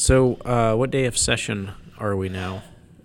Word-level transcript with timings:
So, 0.00 0.36
uh, 0.46 0.74
what 0.76 0.90
day 0.90 1.04
of 1.04 1.18
session 1.18 1.72
are 1.98 2.16
we 2.16 2.30
now? 2.30 2.62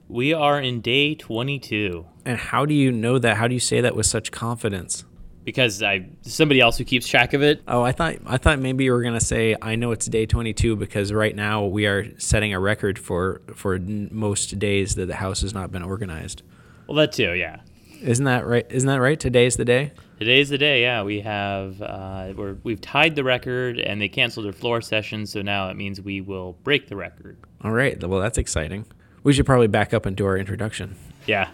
We 0.08 0.34
are 0.34 0.61
in 0.61 0.80
day 0.80 1.14
22 1.14 2.06
And 2.23 2.37
how 2.37 2.65
do 2.65 2.73
you 2.73 2.90
know 2.90 3.19
that? 3.19 3.35
How 3.35 3.49
do 3.49 3.53
you 3.53 3.60
say 3.60 3.81
that 3.81 3.98
with 3.98 4.05
such 4.05 4.31
confidence? 4.31 5.04
because 5.44 5.84
I 5.84 6.08
somebody 6.21 6.62
else 6.62 6.78
who 6.78 6.86
keeps 6.86 7.05
track 7.05 7.34
of 7.34 7.44
it. 7.44 7.62
Oh, 7.68 7.81
I 7.81 7.92
thought 7.92 8.16
I 8.26 8.38
thought 8.38 8.60
maybe 8.60 8.86
you 8.86 8.94
were 8.94 9.04
gonna 9.04 9.20
say 9.20 9.58
I 9.62 9.76
know 9.76 9.92
it's 9.92 10.05
day 10.05 10.26
22 10.26 10.78
because 10.78 11.12
right 11.12 11.36
now 11.36 11.66
we 11.66 11.86
are 11.86 12.18
setting 12.18 12.54
a 12.54 12.60
record 12.62 12.98
for 12.98 13.42
for 13.54 13.78
most 13.78 14.58
days 14.58 14.96
that 14.96 15.08
the 15.08 15.16
house 15.16 15.42
has 15.42 15.54
not 15.54 15.72
been 15.74 15.84
organized. 15.84 16.43
Well, 16.88 16.96
that 16.96 17.12
too, 17.12 17.34
yeah. 17.34 17.59
Isn't 18.02 18.25
that 18.25 18.48
right? 18.48 18.66
Isn't 18.70 18.88
that 18.88 19.02
right? 19.02 19.20
Today's 19.20 19.57
the 19.57 19.66
day. 19.66 19.91
Today's 20.20 20.47
the 20.47 20.57
day. 20.57 20.82
Yeah, 20.82 21.04
we 21.04 21.20
have 21.21 21.81
uh, 21.81 22.34
we're, 22.38 22.55
we've 22.63 22.79
tied 22.79 23.16
the 23.16 23.23
record, 23.23 23.79
and 23.79 24.00
they 24.02 24.07
canceled 24.07 24.45
their 24.45 24.54
floor 24.54 24.80
session, 24.81 25.25
so 25.25 25.41
now 25.41 25.70
it 25.70 25.75
means 25.75 25.99
we 25.99 26.21
will 26.21 26.54
break 26.63 26.88
the 26.88 26.95
record. 26.95 27.38
All 27.61 27.71
right. 27.71 28.02
Well, 28.02 28.21
that's 28.21 28.38
exciting. 28.38 28.86
We 29.23 29.34
should 29.34 29.45
probably 29.45 29.67
back 29.67 29.94
up 29.94 30.05
and 30.05 30.16
do 30.16 30.25
our 30.25 30.38
introduction. 30.38 30.95
Yeah. 31.25 31.49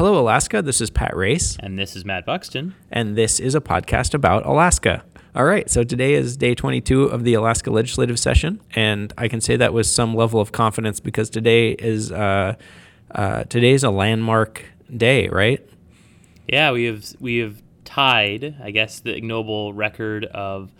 Hello, 0.00 0.18
Alaska. 0.18 0.62
This 0.62 0.80
is 0.80 0.88
Pat 0.88 1.14
Race, 1.14 1.58
And 1.60 1.78
this 1.78 1.94
is 1.94 2.06
Matt 2.06 2.24
Buxton. 2.24 2.74
and 2.90 3.16
this 3.16 3.38
is 3.38 3.54
a 3.54 3.60
podcast 3.60 4.14
about 4.14 4.46
Alaska. 4.46 5.04
All 5.34 5.44
right. 5.44 5.68
So 5.68 5.84
today 5.84 6.14
is 6.14 6.38
day 6.38 6.54
22 6.54 7.04
of 7.04 7.22
the 7.22 7.34
Alaska 7.34 7.70
legislative 7.70 8.18
session, 8.18 8.62
and 8.74 9.12
I 9.18 9.28
can 9.28 9.42
say 9.42 9.56
that 9.56 9.74
with 9.74 9.84
some 9.84 10.14
level 10.14 10.40
of 10.40 10.52
confidence 10.52 11.00
because 11.00 11.28
today 11.28 11.72
is 11.72 12.10
uh, 12.10 12.54
uh, 13.10 13.44
today 13.44 13.72
is 13.72 13.84
a 13.84 13.90
landmark 13.90 14.64
day, 14.96 15.28
right? 15.28 15.60
Yeah, 16.48 16.72
we 16.72 16.84
have 16.84 17.04
we 17.20 17.36
have 17.36 17.60
tied, 17.84 18.56
I 18.64 18.70
guess, 18.70 19.00
the 19.00 19.14
ignoble 19.14 19.74
record 19.74 20.24
of 20.24 20.72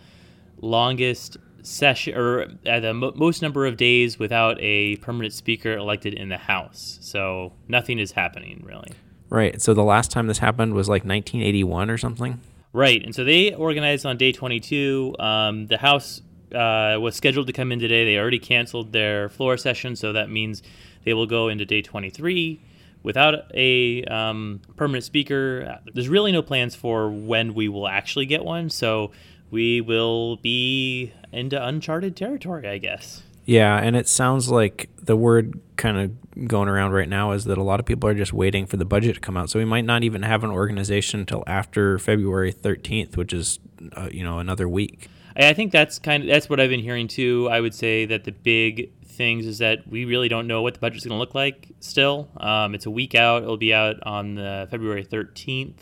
longest 0.61 1.37
session 1.61 2.17
or 2.17 2.47
uh, 2.65 2.79
the 2.79 2.95
mo- 2.95 3.13
most 3.15 3.43
number 3.43 3.67
of 3.67 3.77
days 3.77 4.17
without 4.17 4.57
a 4.59 4.95
permanent 4.95 5.35
speaker 5.35 5.73
elected 5.77 6.15
in 6.15 6.29
the 6.29 6.39
House. 6.39 6.97
So 7.01 7.53
nothing 7.67 7.99
is 7.99 8.13
happening 8.13 8.63
really. 8.65 8.89
Right. 9.31 9.59
So 9.59 9.73
the 9.73 9.83
last 9.83 10.11
time 10.11 10.27
this 10.27 10.37
happened 10.37 10.75
was 10.75 10.87
like 10.87 11.03
1981 11.03 11.89
or 11.89 11.97
something. 11.97 12.39
Right, 12.73 13.03
and 13.03 13.13
so 13.13 13.23
they 13.25 13.53
organized 13.53 14.05
on 14.05 14.15
day 14.17 14.31
22. 14.31 15.15
Um, 15.19 15.67
the 15.67 15.77
House 15.77 16.21
uh, 16.55 16.97
was 16.99 17.15
scheduled 17.15 17.47
to 17.47 17.53
come 17.53 17.71
in 17.71 17.79
today. 17.79 18.05
They 18.05 18.17
already 18.17 18.39
canceled 18.39 18.93
their 18.93 19.27
floor 19.27 19.57
session, 19.57 19.95
so 19.95 20.13
that 20.13 20.29
means 20.29 20.63
they 21.03 21.13
will 21.13 21.25
go 21.25 21.49
into 21.49 21.65
day 21.65 21.81
23 21.81 22.61
without 23.03 23.51
a 23.53 24.05
um, 24.05 24.61
permanent 24.77 25.03
speaker. 25.03 25.79
There's 25.93 26.07
really 26.07 26.31
no 26.31 26.41
plans 26.41 26.73
for 26.73 27.09
when 27.09 27.53
we 27.53 27.67
will 27.67 27.89
actually 27.89 28.25
get 28.25 28.45
one, 28.45 28.69
so 28.69 29.11
we 29.49 29.81
will 29.81 30.37
be 30.37 31.11
into 31.33 31.61
uncharted 31.61 32.15
territory, 32.15 32.69
I 32.69 32.77
guess. 32.77 33.23
Yeah, 33.43 33.77
and 33.77 33.97
it 33.97 34.07
sounds 34.07 34.49
like 34.49 34.89
the 34.97 35.17
word 35.17 35.59
kind 35.75 35.97
of 35.97 36.11
going 36.47 36.69
around 36.69 36.91
right 36.91 37.09
now 37.09 37.31
is 37.31 37.45
that 37.45 37.57
a 37.57 37.63
lot 37.63 37.79
of 37.79 37.85
people 37.85 38.09
are 38.09 38.13
just 38.13 38.33
waiting 38.33 38.65
for 38.65 38.77
the 38.77 38.85
budget 38.85 39.15
to 39.15 39.21
come 39.21 39.37
out. 39.37 39.49
So 39.49 39.59
we 39.59 39.65
might 39.65 39.85
not 39.85 40.03
even 40.03 40.23
have 40.23 40.43
an 40.43 40.51
organization 40.51 41.21
until 41.21 41.43
after 41.47 41.99
February 41.99 42.53
13th, 42.53 43.17
which 43.17 43.33
is 43.33 43.59
uh, 43.93 44.09
you 44.11 44.23
know 44.23 44.39
another 44.39 44.67
week. 44.67 45.09
I 45.35 45.53
think 45.53 45.71
that's 45.71 45.97
kind 45.99 46.23
of 46.23 46.29
that's 46.29 46.49
what 46.49 46.59
I've 46.59 46.69
been 46.69 46.81
hearing 46.81 47.07
too. 47.07 47.47
I 47.49 47.61
would 47.61 47.73
say 47.73 48.05
that 48.05 48.23
the 48.23 48.31
big 48.31 48.91
things 49.05 49.45
is 49.45 49.59
that 49.59 49.87
we 49.87 50.05
really 50.05 50.29
don't 50.29 50.47
know 50.47 50.61
what 50.61 50.73
the 50.73 50.79
budget's 50.79 51.05
going 51.05 51.15
to 51.15 51.19
look 51.19 51.35
like 51.35 51.67
still. 51.79 52.29
Um, 52.37 52.75
it's 52.75 52.85
a 52.85 52.91
week 52.91 53.15
out. 53.15 53.43
It'll 53.43 53.57
be 53.57 53.73
out 53.73 54.01
on 54.03 54.35
the 54.35 54.67
February 54.71 55.05
13th. 55.05 55.79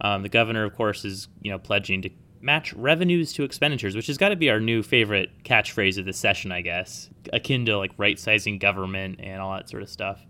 Um, 0.00 0.22
the 0.22 0.28
governor, 0.28 0.64
of 0.64 0.74
course, 0.74 1.04
is 1.04 1.28
you 1.42 1.50
know 1.50 1.58
pledging 1.58 2.02
to 2.02 2.10
match 2.46 2.72
revenues 2.72 3.34
to 3.34 3.42
expenditures, 3.42 3.94
which 3.94 4.06
has 4.06 4.16
got 4.16 4.30
to 4.30 4.36
be 4.36 4.48
our 4.48 4.60
new 4.60 4.82
favorite 4.82 5.30
catchphrase 5.44 5.98
of 5.98 6.06
the 6.06 6.12
session, 6.14 6.52
I 6.52 6.62
guess, 6.62 7.10
akin 7.32 7.66
to 7.66 7.76
like 7.76 7.90
right 7.98 8.18
sizing 8.18 8.58
government 8.58 9.20
and 9.22 9.42
all 9.42 9.52
that 9.54 9.68
sort 9.68 9.82
of 9.82 9.90
stuff. 9.90 10.24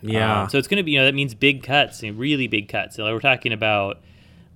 Yeah. 0.00 0.42
Um, 0.42 0.48
so 0.48 0.56
it's 0.56 0.68
going 0.68 0.78
to 0.78 0.84
be, 0.84 0.92
you 0.92 0.98
know, 0.98 1.04
that 1.04 1.14
means 1.14 1.34
big 1.34 1.64
cuts, 1.64 2.02
and 2.02 2.16
really 2.18 2.46
big 2.46 2.68
cuts. 2.68 2.96
So 2.96 3.04
we're 3.12 3.20
talking 3.20 3.52
about 3.52 4.00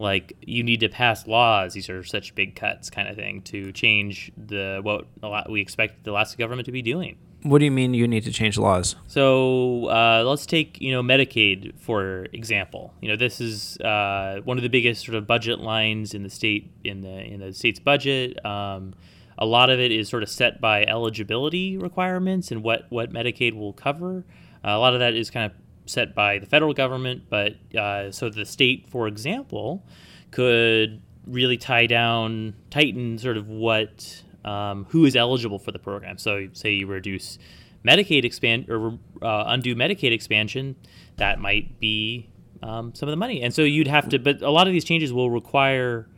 like 0.03 0.37
you 0.43 0.63
need 0.63 0.81
to 0.81 0.89
pass 0.89 1.27
laws. 1.27 1.75
These 1.75 1.89
are 1.89 2.03
such 2.03 2.35
big 2.35 2.57
cuts, 2.57 2.91
kind 2.91 3.09
of 3.09 3.17
thing, 3.17 3.43
to 3.43 3.73
change 3.73 4.33
the 4.37 4.81
what 4.83 5.07
a 5.23 5.29
lot 5.29 5.51
we 5.51 5.61
expect 5.61 6.05
the 6.05 6.11
Alaska 6.11 6.37
government 6.37 6.67
to 6.67 6.73
be 6.73 6.83
doing. 6.83 7.17
what 7.45 7.59
do 7.59 7.65
you 7.65 7.71
mean 7.71 7.95
you 7.95 8.07
need 8.07 8.25
to 8.25 8.33
change 8.33 8.59
laws? 8.59 8.97
So 9.07 9.87
uh, 9.87 10.25
let's 10.27 10.47
take 10.47 10.81
you 10.81 10.93
know 10.93 11.03
Medicaid 11.03 11.79
for 11.79 12.27
example. 12.33 12.93
You 13.01 13.09
know 13.09 13.17
this 13.17 13.41
is 13.41 13.79
uh, 13.79 14.41
one 14.45 14.59
of 14.59 14.63
the 14.63 14.69
biggest 14.69 15.07
sort 15.07 15.17
of 15.17 15.27
budget 15.27 15.61
lines 15.61 16.15
in 16.15 16.23
the 16.23 16.31
state 16.31 16.71
in 16.85 17.01
the 17.01 17.21
in 17.23 17.41
the 17.41 17.53
state's 17.53 17.81
budget. 17.81 18.45
Um, 18.45 18.95
a 19.39 19.47
lot 19.47 19.71
of 19.71 19.81
it 19.81 19.91
is 19.91 20.09
sort 20.09 20.23
of 20.23 20.29
set 20.29 20.61
by 20.61 20.85
eligibility 20.85 21.79
requirements 21.79 22.51
and 22.51 22.63
what 22.63 22.87
what 22.91 23.13
Medicaid 23.13 23.55
will 23.55 23.73
cover. 23.73 24.25
Uh, 24.65 24.71
a 24.71 24.79
lot 24.79 24.95
of 24.95 25.01
that 25.01 25.15
is 25.15 25.31
kind 25.31 25.47
of 25.47 25.53
set 25.93 26.15
by 26.15 26.39
the 26.39 26.47
federal 26.47 26.73
government, 26.75 27.25
but 27.29 27.55
uh, 27.77 28.11
so 28.11 28.29
the 28.29 28.45
state, 28.45 28.89
for 28.89 29.07
example, 29.07 29.85
could 30.31 31.03
really 31.27 31.57
tie 31.57 31.87
down, 31.87 32.55
tighten 32.71 33.19
sort 33.19 33.37
of 33.37 33.49
what 33.49 34.23
um, 34.45 34.87
who 34.89 35.05
is 35.05 35.15
eligible 35.15 35.59
for 35.59 35.71
the 35.71 35.79
program. 35.79 36.19
So, 36.19 36.49
say 36.53 36.73
you 36.73 36.87
reduce 36.87 37.39
Medicaid 37.87 38.25
expand 38.25 38.69
or 38.69 38.99
uh, 39.23 39.45
undo 39.47 39.75
Medicaid 39.75 40.13
expansion, 40.13 40.77
that 41.17 41.39
might 41.39 41.79
be 41.79 42.31
um, 42.63 42.95
some 42.95 43.09
of 43.09 43.13
the 43.13 43.17
money. 43.17 43.43
And 43.43 43.53
so 43.53 43.63
you'd 43.63 43.89
have 43.89 44.09
to, 44.11 44.19
but 44.19 44.43
a 44.43 44.51
lot 44.51 44.67
of 44.67 44.73
these 44.73 44.85
changes 44.85 45.13
will 45.13 45.31
require 45.31 46.09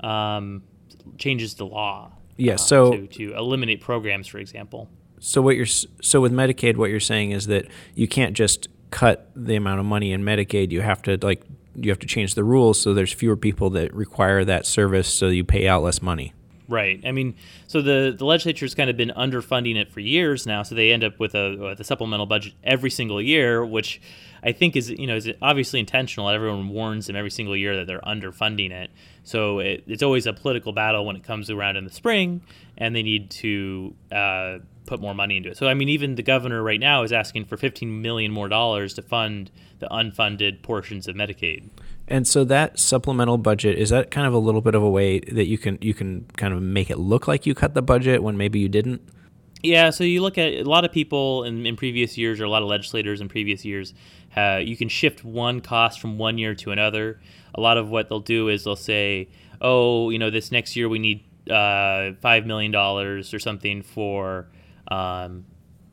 um, 0.00 0.62
changes 1.18 1.54
to 1.54 1.64
law. 1.64 2.12
Yeah, 2.36 2.54
uh, 2.54 2.58
so- 2.58 2.90
to, 2.92 3.06
to 3.06 3.34
eliminate 3.34 3.80
programs, 3.80 4.26
for 4.26 4.38
example. 4.38 4.88
So 5.20 5.40
what 5.40 5.56
you're 5.56 5.64
so 5.64 6.20
with 6.20 6.32
Medicaid, 6.32 6.76
what 6.76 6.90
you're 6.90 7.00
saying 7.00 7.30
is 7.30 7.46
that 7.46 7.66
you 7.94 8.06
can't 8.06 8.34
just 8.34 8.68
cut 8.94 9.28
the 9.34 9.56
amount 9.56 9.80
of 9.80 9.86
money 9.86 10.12
in 10.12 10.22
Medicaid. 10.22 10.70
You 10.70 10.80
have 10.80 11.02
to 11.02 11.18
like 11.20 11.42
you 11.74 11.90
have 11.90 11.98
to 11.98 12.06
change 12.06 12.36
the 12.36 12.44
rules 12.44 12.80
so 12.80 12.94
there's 12.94 13.12
fewer 13.12 13.36
people 13.36 13.68
that 13.70 13.92
require 13.92 14.44
that 14.44 14.64
service, 14.64 15.12
so 15.12 15.26
you 15.26 15.42
pay 15.42 15.66
out 15.66 15.82
less 15.82 16.00
money. 16.00 16.32
Right. 16.66 17.00
I 17.04 17.12
mean, 17.12 17.34
so 17.66 17.82
the 17.82 18.14
the 18.16 18.24
legislature's 18.24 18.74
kind 18.74 18.88
of 18.88 18.96
been 18.96 19.12
underfunding 19.14 19.76
it 19.76 19.90
for 19.90 20.00
years 20.00 20.46
now, 20.46 20.62
so 20.62 20.74
they 20.74 20.92
end 20.92 21.04
up 21.04 21.18
with 21.18 21.34
a 21.34 21.56
with 21.56 21.80
a 21.80 21.84
supplemental 21.84 22.24
budget 22.24 22.54
every 22.64 22.90
single 22.90 23.20
year, 23.20 23.64
which 23.64 24.00
I 24.42 24.52
think 24.52 24.74
is 24.74 24.88
you 24.88 25.06
know 25.06 25.16
is 25.16 25.30
obviously 25.42 25.78
intentional. 25.78 26.30
Everyone 26.30 26.70
warns 26.70 27.06
them 27.06 27.16
every 27.16 27.30
single 27.30 27.54
year 27.54 27.76
that 27.76 27.86
they're 27.86 28.00
underfunding 28.00 28.70
it. 28.70 28.90
So 29.24 29.58
it, 29.58 29.84
it's 29.86 30.02
always 30.02 30.26
a 30.26 30.32
political 30.32 30.72
battle 30.72 31.04
when 31.04 31.16
it 31.16 31.22
comes 31.22 31.50
around 31.50 31.76
in 31.76 31.84
the 31.84 31.92
spring, 31.92 32.40
and 32.78 32.96
they 32.96 33.02
need 33.02 33.30
to 33.32 33.94
uh, 34.10 34.58
put 34.86 35.00
more 35.00 35.14
money 35.14 35.36
into 35.36 35.50
it. 35.50 35.58
So 35.58 35.66
I 35.66 35.74
mean, 35.74 35.90
even 35.90 36.14
the 36.14 36.22
governor 36.22 36.62
right 36.62 36.80
now 36.80 37.02
is 37.02 37.12
asking 37.12 37.44
for 37.44 37.58
15 37.58 38.00
million 38.00 38.32
more 38.32 38.48
dollars 38.48 38.94
to 38.94 39.02
fund 39.02 39.50
the 39.80 39.88
unfunded 39.88 40.62
portions 40.62 41.08
of 41.08 41.14
Medicaid. 41.16 41.68
And 42.06 42.26
so 42.28 42.44
that 42.44 42.78
supplemental 42.78 43.38
budget 43.38 43.78
is 43.78 43.90
that 43.90 44.10
kind 44.10 44.26
of 44.26 44.34
a 44.34 44.38
little 44.38 44.60
bit 44.60 44.74
of 44.74 44.82
a 44.82 44.90
way 44.90 45.20
that 45.20 45.46
you 45.46 45.56
can 45.56 45.78
you 45.80 45.94
can 45.94 46.26
kind 46.36 46.52
of 46.52 46.60
make 46.60 46.90
it 46.90 46.98
look 46.98 47.26
like 47.26 47.46
you 47.46 47.54
cut 47.54 47.74
the 47.74 47.82
budget 47.82 48.22
when 48.22 48.36
maybe 48.36 48.58
you 48.58 48.68
didn't. 48.68 49.00
Yeah, 49.62 49.88
so 49.88 50.04
you 50.04 50.20
look 50.20 50.36
at 50.36 50.52
a 50.52 50.64
lot 50.64 50.84
of 50.84 50.92
people 50.92 51.44
in, 51.44 51.64
in 51.64 51.74
previous 51.74 52.18
years, 52.18 52.38
or 52.38 52.44
a 52.44 52.50
lot 52.50 52.60
of 52.60 52.68
legislators 52.68 53.22
in 53.22 53.30
previous 53.30 53.64
years, 53.64 53.94
uh, 54.36 54.60
you 54.62 54.76
can 54.76 54.90
shift 54.90 55.24
one 55.24 55.62
cost 55.62 56.00
from 56.00 56.18
one 56.18 56.36
year 56.36 56.54
to 56.56 56.70
another. 56.70 57.18
A 57.54 57.62
lot 57.62 57.78
of 57.78 57.88
what 57.88 58.10
they'll 58.10 58.20
do 58.20 58.50
is 58.50 58.64
they'll 58.64 58.76
say, 58.76 59.30
oh, 59.62 60.10
you 60.10 60.18
know, 60.18 60.28
this 60.28 60.52
next 60.52 60.76
year 60.76 60.86
we 60.86 60.98
need 60.98 61.24
uh, 61.48 62.12
$5 62.22 62.44
million 62.44 62.74
or 62.74 63.22
something 63.22 63.82
for, 63.82 64.48
um, 64.88 65.46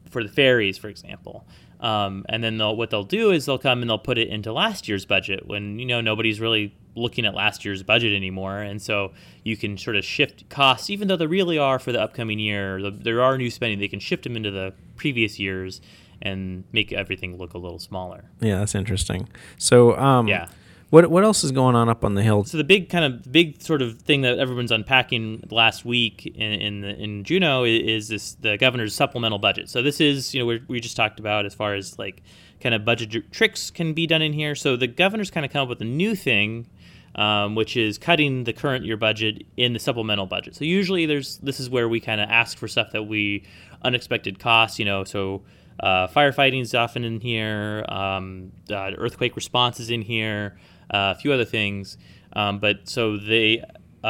for 0.10 0.22
the 0.22 0.30
ferries, 0.30 0.78
for 0.78 0.90
example. 0.90 1.48
Um, 1.82 2.26
and 2.30 2.44
then 2.44 2.58
they'll, 2.58 2.76
what 2.76 2.92
they'll 2.92 3.04
do 3.04 3.32
is 3.32 3.46
they'll 3.46 3.58
come 3.58 3.82
and 3.82 3.90
they'll 3.90 3.98
put 3.98 4.20
it 4.20 4.28
into 4.28 4.54
last 4.54 4.88
year's 4.88 5.06
budget 5.06 5.48
when 5.48 5.80
you 5.80 5.86
know 5.86 6.00
nobody's 6.00 6.40
really 6.40 6.76
looking 6.96 7.26
at 7.26 7.34
last 7.34 7.66
year's 7.66 7.82
budget 7.82 8.14
anymore, 8.14 8.60
and 8.60 8.82
so 8.82 9.12
you 9.44 9.58
can 9.58 9.78
sort 9.78 9.96
of 9.96 10.06
shift 10.06 10.48
costs, 10.50 10.90
even 10.90 11.08
though 11.08 11.16
they 11.16 11.26
really 11.26 11.58
are 11.58 11.80
for 11.80 11.92
the 11.92 12.00
upcoming 12.00 12.38
year. 12.38 12.82
The, 12.82 12.92
there 12.92 13.22
are 13.22 13.38
new 13.38 13.50
spending; 13.50 13.80
they 13.80 13.88
can 13.88 14.00
shift 14.00 14.24
them 14.24 14.36
into 14.36 14.52
the 14.52 14.74
previous 14.96 15.40
years 15.40 15.82
and 16.22 16.64
make 16.72 16.94
everything 16.94 17.38
look 17.38 17.56
a 17.56 17.58
little 17.58 17.80
smaller. 17.80 18.26
Yeah, 18.42 18.60
that's 18.60 18.76
interesting. 18.76 19.28
So 19.58 19.98
um, 19.98 20.28
Yeah. 20.28 20.50
What 20.92 21.10
what 21.10 21.24
else 21.24 21.46
is 21.46 21.54
going 21.54 21.74
on 21.74 21.88
up 21.88 22.04
on 22.04 22.16
the 22.16 22.22
hill? 22.22 22.44
So 22.44 22.58
the 22.58 22.66
big 22.66 22.90
kind 22.90 23.06
of 23.06 23.32
big 23.32 23.62
sort 23.62 23.82
of 23.82 24.02
thing 24.02 24.22
that 24.22 24.38
everyone's 24.38 24.72
unpacking 24.72 25.48
last 25.50 25.86
week 25.86 26.26
in 26.26 26.52
in, 26.52 26.82
the, 26.82 26.90
in 26.90 27.24
Juneau 27.24 27.64
is, 27.64 27.82
is 27.82 28.08
this 28.10 28.34
the 28.42 28.58
governor's 28.58 28.94
supplemental 28.94 29.40
budget. 29.40 29.70
So 29.70 29.82
this 29.82 30.02
is 30.02 30.34
you 30.34 30.42
know 30.42 30.46
we 30.46 30.62
we 30.68 30.80
just 30.82 30.98
talked 30.98 31.18
about 31.18 31.46
as 31.46 31.54
far 31.54 31.76
as 31.76 31.98
like 31.98 32.22
kind 32.60 32.76
of 32.76 32.84
budget 32.84 33.32
tricks 33.32 33.72
can 33.72 33.94
be 33.94 34.06
done 34.06 34.22
in 34.22 34.34
here. 34.34 34.54
So 34.54 34.76
the 34.76 34.88
governor's 34.88 35.32
kind 35.32 35.46
of 35.46 35.52
come 35.54 35.64
up 35.64 35.70
with 35.70 35.82
a 35.82 35.86
new 35.86 36.14
thing, 36.14 36.68
um, 37.16 37.56
which 37.56 37.78
is 37.78 37.98
cutting 37.98 38.44
the 38.44 38.52
current 38.52 38.84
year 38.84 38.98
budget 38.98 39.46
in 39.56 39.72
the 39.72 39.80
supplemental 39.80 40.26
budget. 40.26 40.58
So 40.58 40.66
usually 40.66 41.06
there's 41.06 41.38
this 41.38 41.62
is 41.62 41.70
where 41.70 41.88
we 41.88 42.02
kind 42.02 42.20
of 42.20 42.30
ask 42.30 42.58
for 42.58 42.68
stuff 42.68 42.92
that 42.92 43.04
we 43.04 43.46
unexpected 43.82 44.40
costs. 44.40 44.78
You 44.78 44.84
know 44.84 45.06
so. 45.06 45.44
Uh, 45.80 46.08
firefighting 46.08 46.62
is 46.62 46.76
often 46.76 47.04
in 47.04 47.20
here. 47.20 47.84
Um, 47.90 48.52
uh, 48.70 48.92
earthquake 48.98 49.36
response 49.36 49.80
is 49.80 49.90
in 49.90 50.04
here. 50.04 50.60
Uh, 50.92 51.14
a 51.16 51.20
few 51.20 51.32
other 51.34 51.46
things. 51.46 51.98
Um, 52.34 52.60
but 52.60 52.88
so 52.88 53.18
they 53.18 53.64
uh, 54.04 54.08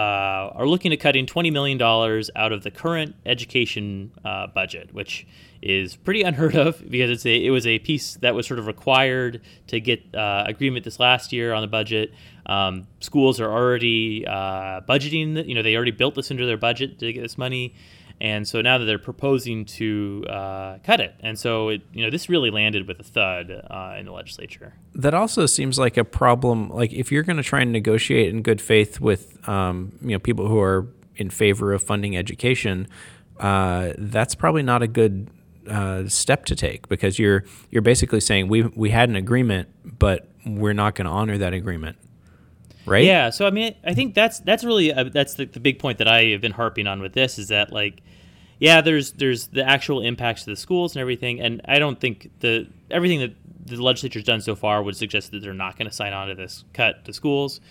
are 0.56 0.68
looking 0.68 0.94
at 0.94 1.00
cutting 1.00 1.26
$20 1.26 1.52
million 1.52 1.82
out 1.82 2.52
of 2.52 2.64
the 2.64 2.72
current 2.72 3.16
education 3.26 4.12
uh, 4.24 4.48
budget, 4.48 4.94
which 4.94 5.28
is 5.62 5.96
pretty 5.96 6.22
unheard 6.24 6.56
of 6.56 6.90
because 6.90 7.10
it's 7.10 7.26
a, 7.26 7.46
it 7.46 7.50
was 7.50 7.68
a 7.68 7.80
piece 7.80 8.16
that 8.16 8.34
was 8.34 8.48
sort 8.48 8.60
of 8.60 8.68
required 8.68 9.42
to 9.68 9.80
get 9.80 10.04
uh, 10.16 10.44
agreement 10.48 10.86
this 10.86 11.00
last 11.00 11.34
year 11.34 11.54
on 11.54 11.62
the 11.62 11.68
budget. 11.68 12.14
Um, 12.46 12.88
schools 13.00 13.40
are 13.40 13.52
already 13.52 14.26
uh, 14.26 14.82
budgeting, 14.82 15.48
you 15.48 15.56
know, 15.56 15.62
they 15.62 15.76
already 15.76 15.92
built 15.92 16.16
this 16.16 16.32
into 16.32 16.46
their 16.46 16.58
budget 16.58 17.00
to 17.00 17.12
get 17.14 17.22
this 17.22 17.38
money. 17.38 17.76
And 18.22 18.48
so 18.48 18.62
now 18.62 18.78
that 18.78 18.86
they're 18.86 19.00
proposing 19.00 19.66
to 19.66 20.24
uh, 20.30 20.78
cut 20.84 21.02
it, 21.02 21.16
and 21.22 21.40
so 21.40 21.70
it, 21.70 21.82
you 21.92 22.04
know, 22.04 22.12
this 22.12 22.30
really 22.30 22.52
landed 22.52 22.88
with 22.88 23.00
a 23.00 23.04
thud 23.04 23.50
uh, 23.50 23.96
in 23.98 24.06
the 24.06 24.12
legislature. 24.12 24.76
That 24.94 25.16
also 25.16 25.48
seems 25.48 25.80
like 25.80 25.98
a 25.98 26.06
problem. 26.06 26.70
Like 26.70 26.94
if 26.94 27.12
you're 27.12 27.24
going 27.24 27.38
to 27.38 27.44
try 27.44 27.62
and 27.62 27.72
negotiate 27.72 28.30
in 28.30 28.44
good 28.44 28.62
faith 28.62 29.02
with, 29.02 29.50
um, 29.50 29.98
you 30.04 30.12
know, 30.12 30.20
people 30.20 30.48
who 30.48 30.60
are 30.60 30.88
in 31.16 31.32
favor 31.32 31.74
of 31.74 31.82
funding 31.82 32.16
education, 32.16 32.88
uh, 33.40 33.94
that's 33.98 34.36
probably 34.36 34.62
not 34.62 34.84
a 34.84 34.88
good 34.88 35.28
uh, 35.68 36.08
step 36.08 36.46
to 36.46 36.56
take 36.56 36.88
because 36.90 37.18
you're 37.18 37.44
you're 37.72 37.82
basically 37.82 38.20
saying 38.20 38.48
we 38.50 38.62
we 38.62 38.92
had 38.92 39.10
an 39.10 39.16
agreement, 39.16 39.68
but 39.98 40.30
we're 40.46 40.74
not 40.74 40.94
going 40.94 41.06
to 41.06 41.12
honor 41.12 41.40
that 41.40 41.56
agreement 41.56 41.98
right? 42.86 43.04
Yeah. 43.04 43.30
So 43.30 43.46
I 43.46 43.52
mean, 43.52 43.76
I 43.84 43.94
think 43.94 44.14
that's 44.16 44.40
that's 44.40 44.64
really 44.64 44.94
uh, 44.94 45.06
that's 45.06 45.36
the, 45.36 45.46
the 45.46 45.60
big 45.60 45.80
point 45.80 45.98
that 46.00 46.08
I 46.08 46.26
have 46.26 46.42
been 46.42 46.52
harping 46.52 46.88
on 46.88 47.02
with 47.02 47.14
this 47.14 47.40
is 47.40 47.50
that 47.50 47.72
like, 47.72 48.02
yeah, 48.60 48.82
there's 48.82 49.12
there's 49.14 49.48
the 49.48 49.68
actual 49.68 50.02
impacts 50.02 50.44
to 50.46 50.52
the 50.52 50.56
schools 50.56 50.96
and 50.96 51.02
everything, 51.02 51.42
and 51.42 51.62
I 51.66 51.80
don't 51.80 52.00
think 52.00 52.32
the 52.40 52.68
everything 52.90 53.20
that 53.20 53.36
the 53.66 53.82
legislature's 53.82 54.24
done 54.24 54.42
so 54.42 54.56
far 54.56 54.82
would 54.84 54.96
suggest 54.96 55.32
that 55.32 55.42
they're 55.42 55.54
not 55.54 55.78
going 55.78 55.90
to 55.90 55.96
sign 55.96 56.14
on 56.14 56.28
to 56.30 56.36
this 56.36 56.64
cut 56.74 57.06
to 57.06 57.14
schools. 57.14 57.62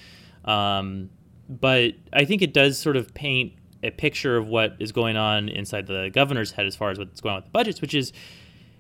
Um, 0.45 1.11
but 1.49 1.95
I 2.13 2.25
think 2.25 2.43
it 2.43 2.55
does 2.55 2.79
sort 2.79 2.97
of 2.97 3.13
paint 3.13 3.55
a 3.83 3.91
picture 3.91 4.37
of 4.37 4.49
what 4.49 4.77
is 4.79 4.93
going 4.93 5.17
on 5.17 5.49
inside 5.49 5.87
the 5.87 6.11
governor's 6.13 6.53
head 6.53 6.67
as 6.67 6.77
far 6.77 6.91
as 6.91 6.99
what's 6.99 7.21
going 7.21 7.35
on 7.35 7.39
with 7.39 7.47
the 7.47 7.51
budgets, 7.51 7.81
which 7.81 7.95
is 7.95 8.13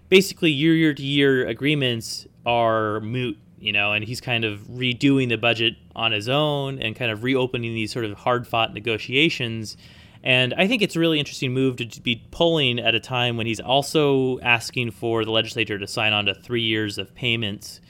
basically 0.09 0.51
year 0.51 0.75
year 0.75 0.95
to 0.95 1.03
year 1.03 1.47
agreements 1.47 2.27
are 2.47 3.01
moot 3.01 3.39
you 3.61 3.73
know, 3.73 3.93
and 3.93 4.05
he's 4.05 4.21
kind 4.21 4.45
of 4.45 4.61
redoing 4.63 5.29
the 5.29 5.37
budget 5.37 5.77
on 5.95 6.13
his 6.13 6.29
own 6.29 6.79
and 6.81 6.97
kind 6.97 7.11
of 7.11 7.23
reopening 7.23 7.75
these 7.75 7.93
sort 7.93 8.05
of 8.05 8.15
hard 8.15 8.47
fought 8.47 8.73
negotiations. 8.73 9.77
And 10.23 10.53
I 10.55 10.67
think 10.67 10.83
it's 10.83 10.97
a 10.97 11.01
really 11.01 11.19
interesting 11.19 11.53
move 11.53 11.77
to 11.77 12.01
be 12.01 12.23
pulling 12.31 12.79
at 12.79 12.95
a 12.95 13.01
time 13.01 13.37
when 13.37 13.47
he's 13.47 13.61
also 13.61 14.39
asking 14.41 14.91
for 14.93 15.25
the 15.25 15.31
legislature 15.31 15.79
to 15.79 15.87
sign 15.87 16.13
on 16.13 16.27
to 16.27 16.35
three 16.35 16.63
years 16.63 16.99
of 16.99 17.15
payments 17.15 17.81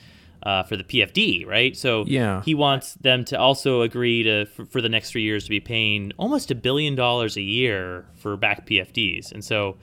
uh, 0.43 0.63
for 0.63 0.77
the 0.77 0.85
PFD, 0.85 1.47
right? 1.47 1.77
So 1.77 2.05
yeah. 2.07 2.43
he 2.43 2.55
wants 2.55 2.95
them 2.95 3.25
to 3.27 3.39
also 3.39 3.83
agree 3.83 4.23
to 4.23 4.47
for, 4.47 4.65
for 4.65 4.81
the 4.81 4.89
next 4.89 5.11
three 5.11 5.23
years 5.23 5.45
to 5.45 5.51
be 5.51 5.61
paying 5.61 6.13
almost 6.17 6.51
a 6.51 6.55
billion 6.55 6.95
dollars 6.95 7.37
a 7.37 7.43
year 7.43 8.07
for 8.17 8.37
back 8.37 8.67
PFDs. 8.67 9.33
And 9.33 9.45
so 9.45 9.77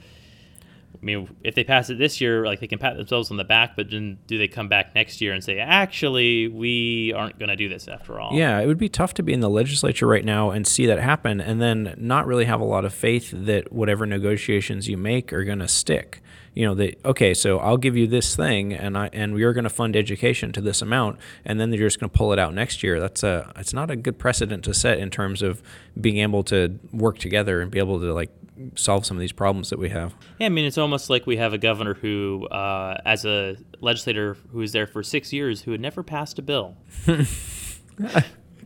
mean, 1.08 1.36
if 1.44 1.56
they 1.56 1.64
pass 1.64 1.90
it 1.90 1.98
this 1.98 2.22
year, 2.22 2.46
like 2.46 2.60
they 2.60 2.68
can 2.68 2.80
pat 2.80 2.98
themselves 2.98 3.32
on 3.32 3.38
the 3.38 3.44
back, 3.44 3.76
but 3.76 3.90
then 3.90 4.20
do 4.28 4.38
they 4.38 4.48
come 4.48 4.68
back 4.68 4.94
next 4.94 5.22
year 5.22 5.34
and 5.34 5.44
say, 5.44 5.60
actually, 5.60 6.48
we 6.48 7.14
aren't 7.14 7.40
going 7.40 7.50
to 7.50 7.56
do 7.56 7.70
this 7.70 7.88
after 7.88 8.20
all? 8.20 8.34
Yeah, 8.34 8.60
it 8.60 8.68
would 8.68 8.78
be 8.78 8.90
tough 8.90 9.14
to 9.16 9.24
be 9.24 9.34
in 9.34 9.40
the 9.40 9.50
legislature 9.50 10.06
right 10.06 10.26
now 10.26 10.52
and 10.52 10.68
see 10.68 10.86
that 10.86 11.00
happen 11.00 11.42
and 11.42 11.62
then 11.62 11.96
not 11.98 12.28
really 12.28 12.46
have 12.46 12.60
a 12.60 12.66
lot 12.66 12.86
of 12.86 12.94
faith 12.94 13.32
that 13.34 13.72
whatever 13.72 14.06
negotiations 14.06 14.88
you 14.88 14.98
make 14.98 15.32
are 15.34 15.44
going 15.44 15.60
to 15.60 15.68
stick. 15.68 16.22
You 16.54 16.66
know, 16.66 16.74
they 16.74 16.96
okay, 17.06 17.36
so 17.36 17.60
I'll 17.60 17.78
give 17.78 17.96
you 17.96 18.08
this 18.08 18.36
thing 18.36 18.74
and 18.74 18.98
I 18.98 19.12
and 19.14 19.36
we're 19.36 19.54
going 19.54 19.66
to 19.66 19.70
fund 19.70 19.96
education 19.96 20.52
to 20.54 20.62
this 20.62 20.82
amount 20.82 21.20
and 21.46 21.60
then 21.60 21.70
they're 21.70 21.80
just 21.80 22.00
going 22.00 22.10
to 22.10 22.18
pull 22.18 22.34
it 22.34 22.40
out 22.40 22.56
next 22.56 22.82
year. 22.82 23.00
That's 23.00 23.22
a 23.22 23.52
it's 23.56 23.74
not 23.74 23.92
a 23.92 23.96
good 23.96 24.18
precedent 24.18 24.64
to 24.64 24.74
set 24.74 24.98
in 24.98 25.12
terms 25.12 25.44
of 25.44 25.62
being 26.02 26.18
able 26.18 26.44
to 26.46 26.80
work 26.92 27.20
together 27.20 27.62
and 27.62 27.70
be 27.70 27.78
able 27.78 28.00
to 28.00 28.12
like 28.12 28.32
solve 28.76 29.06
some 29.06 29.18
of 29.18 29.22
these 29.22 29.32
problems 29.32 29.70
that 29.70 29.80
we 29.80 29.90
have. 29.90 30.16
Yeah, 30.40 30.48
I 30.48 30.50
mean, 30.50 30.66
it's 30.66 30.78
almost 30.78 31.10
like 31.10 31.26
we 31.28 31.38
have 31.38 31.54
a 31.54 31.58
governor 31.58 31.94
who, 31.94 32.48
uh, 32.48 33.00
as 33.06 33.26
a 33.26 33.58
legislator 33.82 34.38
who 34.52 34.60
was 34.60 34.72
there 34.72 34.88
for 34.88 35.04
six 35.04 35.32
years, 35.32 35.62
who 35.62 35.72
had 35.72 35.82
never 35.82 36.04
passed 36.04 36.40
a 36.40 36.42
bill. 36.42 36.78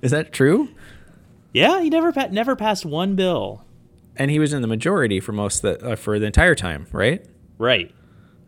Is 0.01 0.11
that 0.11 0.31
true? 0.31 0.69
Yeah, 1.53 1.81
he 1.81 1.89
never 1.89 2.11
pa- 2.11 2.29
never 2.31 2.55
passed 2.55 2.85
one 2.85 3.15
bill. 3.15 3.65
And 4.15 4.31
he 4.31 4.39
was 4.39 4.53
in 4.53 4.61
the 4.61 4.67
majority 4.67 5.19
for 5.19 5.31
most 5.31 5.61
the, 5.61 5.83
uh, 5.85 5.95
for 5.95 6.19
the 6.19 6.25
entire 6.25 6.55
time, 6.55 6.87
right? 6.91 7.25
Right. 7.57 7.93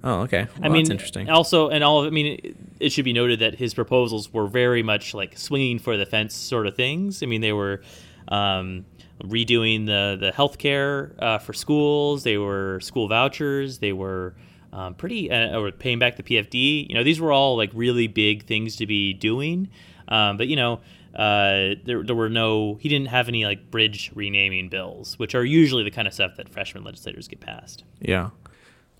Oh, 0.03 0.21
okay. 0.21 0.47
Well, 0.57 0.65
I 0.65 0.69
mean, 0.69 0.83
that's 0.83 0.89
interesting. 0.89 1.29
Also, 1.29 1.69
and 1.69 1.83
all 1.83 2.01
of, 2.01 2.07
I 2.07 2.09
mean, 2.09 2.39
it, 2.43 2.55
it 2.79 2.89
should 2.91 3.05
be 3.05 3.13
noted 3.13 3.39
that 3.39 3.55
his 3.55 3.73
proposals 3.73 4.33
were 4.33 4.47
very 4.47 4.83
much 4.83 5.13
like 5.13 5.37
swinging 5.37 5.79
for 5.79 5.95
the 5.95 6.05
fence 6.05 6.35
sort 6.35 6.67
of 6.67 6.75
things. 6.75 7.23
I 7.23 7.25
mean, 7.25 7.39
they 7.39 7.53
were 7.53 7.81
um, 8.27 8.85
redoing 9.21 9.85
the 9.85 10.17
the 10.19 10.31
healthcare 10.31 11.13
uh, 11.21 11.37
for 11.37 11.53
schools. 11.53 12.23
They 12.23 12.37
were 12.37 12.79
school 12.81 13.07
vouchers. 13.07 13.79
They 13.79 13.93
were 13.93 14.35
um, 14.71 14.95
pretty 14.95 15.31
uh, 15.31 15.57
or 15.57 15.71
paying 15.71 15.99
back 15.99 16.17
the 16.17 16.23
PFD. 16.23 16.89
You 16.89 16.95
know, 16.95 17.03
these 17.03 17.19
were 17.19 17.31
all 17.31 17.55
like 17.55 17.71
really 17.73 18.07
big 18.07 18.45
things 18.45 18.75
to 18.77 18.87
be 18.87 19.13
doing. 19.13 19.69
Um, 20.07 20.37
but 20.37 20.47
you 20.47 20.55
know, 20.55 20.81
uh, 21.15 21.75
there 21.85 22.03
there 22.03 22.15
were 22.15 22.29
no. 22.29 22.75
He 22.81 22.89
didn't 22.89 23.07
have 23.07 23.27
any 23.27 23.45
like 23.45 23.69
bridge 23.69 24.11
renaming 24.15 24.69
bills, 24.69 25.17
which 25.19 25.35
are 25.35 25.45
usually 25.45 25.83
the 25.83 25.91
kind 25.91 26.07
of 26.07 26.13
stuff 26.13 26.35
that 26.37 26.49
freshman 26.49 26.83
legislators 26.83 27.27
get 27.27 27.39
passed. 27.39 27.83
Yeah. 28.01 28.31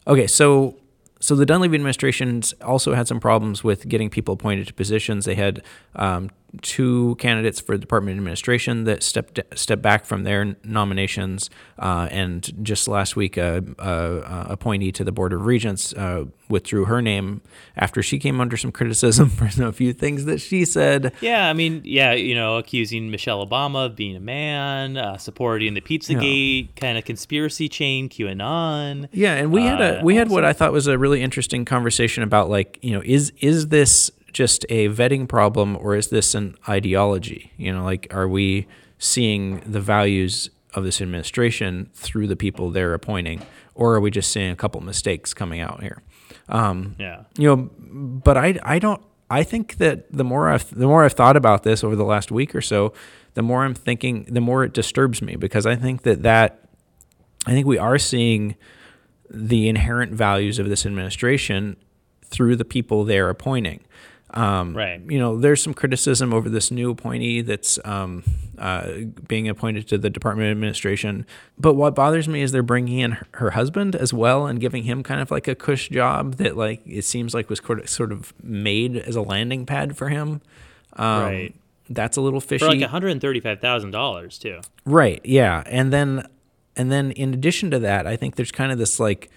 Okay, 0.06 0.27
so 0.27 0.77
so 1.19 1.36
the 1.36 1.45
Dunleavy 1.45 1.75
administrations 1.75 2.54
also 2.62 2.94
had 2.94 3.07
some 3.07 3.19
problems 3.19 3.63
with 3.63 3.88
getting 3.88 4.09
people 4.09 4.33
appointed 4.33 4.68
to 4.68 4.74
positions. 4.74 5.25
They 5.25 5.36
had 5.36 5.63
um, 5.95 6.30
two 6.61 7.15
candidates 7.15 7.59
for 7.59 7.75
the 7.75 7.81
Department 7.81 8.15
of 8.15 8.19
Administration 8.19 8.83
that 8.83 9.01
stepped 9.01 9.39
stepped 9.55 9.81
back 9.81 10.05
from 10.05 10.23
their 10.23 10.55
nominations, 10.63 11.50
uh, 11.79 12.07
and 12.11 12.51
just 12.63 12.88
last 12.88 13.15
week, 13.15 13.38
a, 13.38 13.63
a, 13.79 13.83
a, 13.89 14.45
appointee 14.50 14.91
to 14.91 15.03
the 15.03 15.11
Board 15.11 15.33
of 15.33 15.45
Regents 15.45 15.94
uh, 15.94 16.25
withdrew 16.50 16.85
her 16.85 17.01
name 17.01 17.41
after 17.75 18.03
she 18.03 18.19
came 18.19 18.39
under 18.39 18.55
some 18.55 18.71
criticism 18.71 19.29
for 19.29 19.45
a 19.63 19.71
few 19.71 19.94
things 19.94 20.25
that 20.25 20.39
she 20.39 20.65
said. 20.65 21.13
Yeah, 21.21 21.50
I 21.50 21.53
mean, 21.53 21.81
yeah, 21.85 22.13
you 22.13 22.35
know, 22.35 22.57
accusing 22.57 23.09
Michelle 23.09 23.45
Obama 23.45 23.88
of 23.88 23.95
being 23.95 24.15
a 24.15 24.21
man, 24.21 24.97
uh, 24.97 25.17
supporting 25.17 25.73
the 25.73 25.81
PizzaGate 25.81 26.67
yeah. 26.67 26.71
kind 26.75 26.97
of 26.97 27.06
conspiracy 27.06 27.67
chain, 27.67 28.09
QAnon. 28.09 29.09
Yeah, 29.11 29.33
and 29.33 29.51
we 29.51 29.63
had 29.63 29.81
a 29.81 30.01
we 30.03 30.15
had 30.15 30.29
what 30.29 30.45
I 30.45 30.53
thought 30.53 30.71
was 30.71 30.88
a 30.88 30.97
really 30.97 31.21
interesting 31.21 31.65
conversation 31.65 32.23
about 32.23 32.49
like 32.49 32.77
you 32.81 32.91
know 32.91 33.01
is 33.03 33.31
is 33.39 33.69
this 33.69 34.11
just 34.33 34.65
a 34.69 34.89
vetting 34.89 35.27
problem 35.27 35.77
or 35.77 35.95
is 35.95 36.07
this 36.07 36.35
an 36.35 36.56
ideology? 36.68 37.53
You 37.57 37.74
know, 37.74 37.83
like 37.83 38.07
are 38.13 38.27
we 38.27 38.68
seeing 38.97 39.59
the 39.59 39.80
values 39.80 40.49
of 40.73 40.83
this 40.83 41.02
administration 41.02 41.90
through 41.94 42.28
the 42.28 42.35
people 42.35 42.71
they're 42.71 42.94
appointing, 42.94 43.45
or 43.75 43.95
are 43.95 43.99
we 43.99 44.11
just 44.11 44.31
seeing 44.31 44.52
a 44.52 44.56
couple 44.56 44.81
mistakes 44.81 45.33
coming 45.33 45.61
out 45.61 45.81
here? 45.81 46.02
Um, 46.49 46.95
yeah. 46.99 47.23
You 47.37 47.47
know, 47.47 47.69
but 47.78 48.37
I 48.37 48.59
I 48.63 48.80
don't. 48.80 49.02
I 49.30 49.44
think 49.44 49.78
that 49.78 50.11
the 50.11 50.23
more 50.23 50.49
I've 50.49 50.69
the 50.73 50.87
more 50.87 51.04
I've 51.04 51.13
thought 51.13 51.37
about 51.37 51.63
this 51.63 51.83
over 51.83 51.95
the 51.95 52.04
last 52.04 52.31
week 52.31 52.54
or 52.54 52.61
so, 52.61 52.94
the 53.33 53.42
more 53.42 53.63
I'm 53.63 53.73
thinking, 53.73 54.25
the 54.25 54.42
more 54.42 54.63
it 54.63 54.73
disturbs 54.73 55.21
me 55.21 55.35
because 55.35 55.66
I 55.66 55.75
think 55.75 56.04
that 56.04 56.23
that 56.23 56.69
I 57.45 57.52
think 57.52 57.68
we 57.68 57.78
are 57.78 57.97
seeing 57.97 58.56
the 59.30 59.68
inherent 59.68 60.11
values 60.11 60.59
of 60.59 60.69
this 60.69 60.85
administration 60.85 61.78
through 62.25 62.56
the 62.56 62.66
people 62.66 63.04
they're 63.04 63.30
appointing. 63.30 63.83
Um, 64.35 64.75
right. 64.75 64.99
You 65.07 65.19
know, 65.19 65.37
there's 65.37 65.61
some 65.61 65.75
criticism 65.75 66.33
over 66.33 66.49
this 66.49 66.71
new 66.71 66.90
appointee 66.90 67.42
that's 67.42 67.78
um, 67.85 68.23
uh, 68.57 68.92
being 69.28 69.47
appointed 69.47 69.87
to 69.90 69.97
the 69.99 70.09
Department 70.09 70.47
of 70.47 70.52
Administration. 70.52 71.28
But 71.59 71.75
what 71.75 71.94
bothers 71.94 72.28
me 72.28 72.42
is 72.42 72.52
they're 72.52 72.63
bringing 72.63 72.97
in 72.97 73.11
her, 73.11 73.28
her 73.33 73.49
husband 73.52 73.95
as 73.95 74.11
well 74.11 74.47
and 74.47 74.59
giving 74.59 74.85
him 74.85 75.04
kind 75.04 75.21
of 75.21 75.30
like 75.30 75.47
a 75.47 75.54
cush 75.54 75.90
job 75.90 76.35
that, 76.35 76.57
like, 76.57 76.81
it 76.87 77.04
seems 77.04 77.35
like 77.35 77.47
was 77.47 77.61
sort 77.85 78.11
of 78.11 78.33
made 78.42 78.97
as 78.97 79.16
a 79.16 79.21
landing 79.21 79.68
pad 79.68 79.95
for 79.95 80.09
him. 80.09 80.42
Um, 80.94 81.23
right. 81.23 81.56
That's 81.90 82.18
a 82.18 82.21
little 82.21 82.42
fishy. 82.42 82.66
For 82.66 82.71
like 82.71 82.80
one 82.80 82.90
hundred 82.90 83.21
thirty-five 83.21 83.59
thousand 83.59 83.92
dollars 83.92 84.40
too. 84.40 84.61
Right. 84.85 85.21
Yeah. 85.23 85.61
And 85.68 85.94
then, 85.94 86.25
and 86.75 86.92
then 86.92 87.11
in 87.11 87.35
addition 87.35 87.69
to 87.71 87.80
that, 87.80 88.07
I 88.07 88.16
think 88.16 88.35
there's 88.35 88.52
kind 88.52 88.71
of 88.71 88.80
this 88.80 88.99
like 88.99 89.30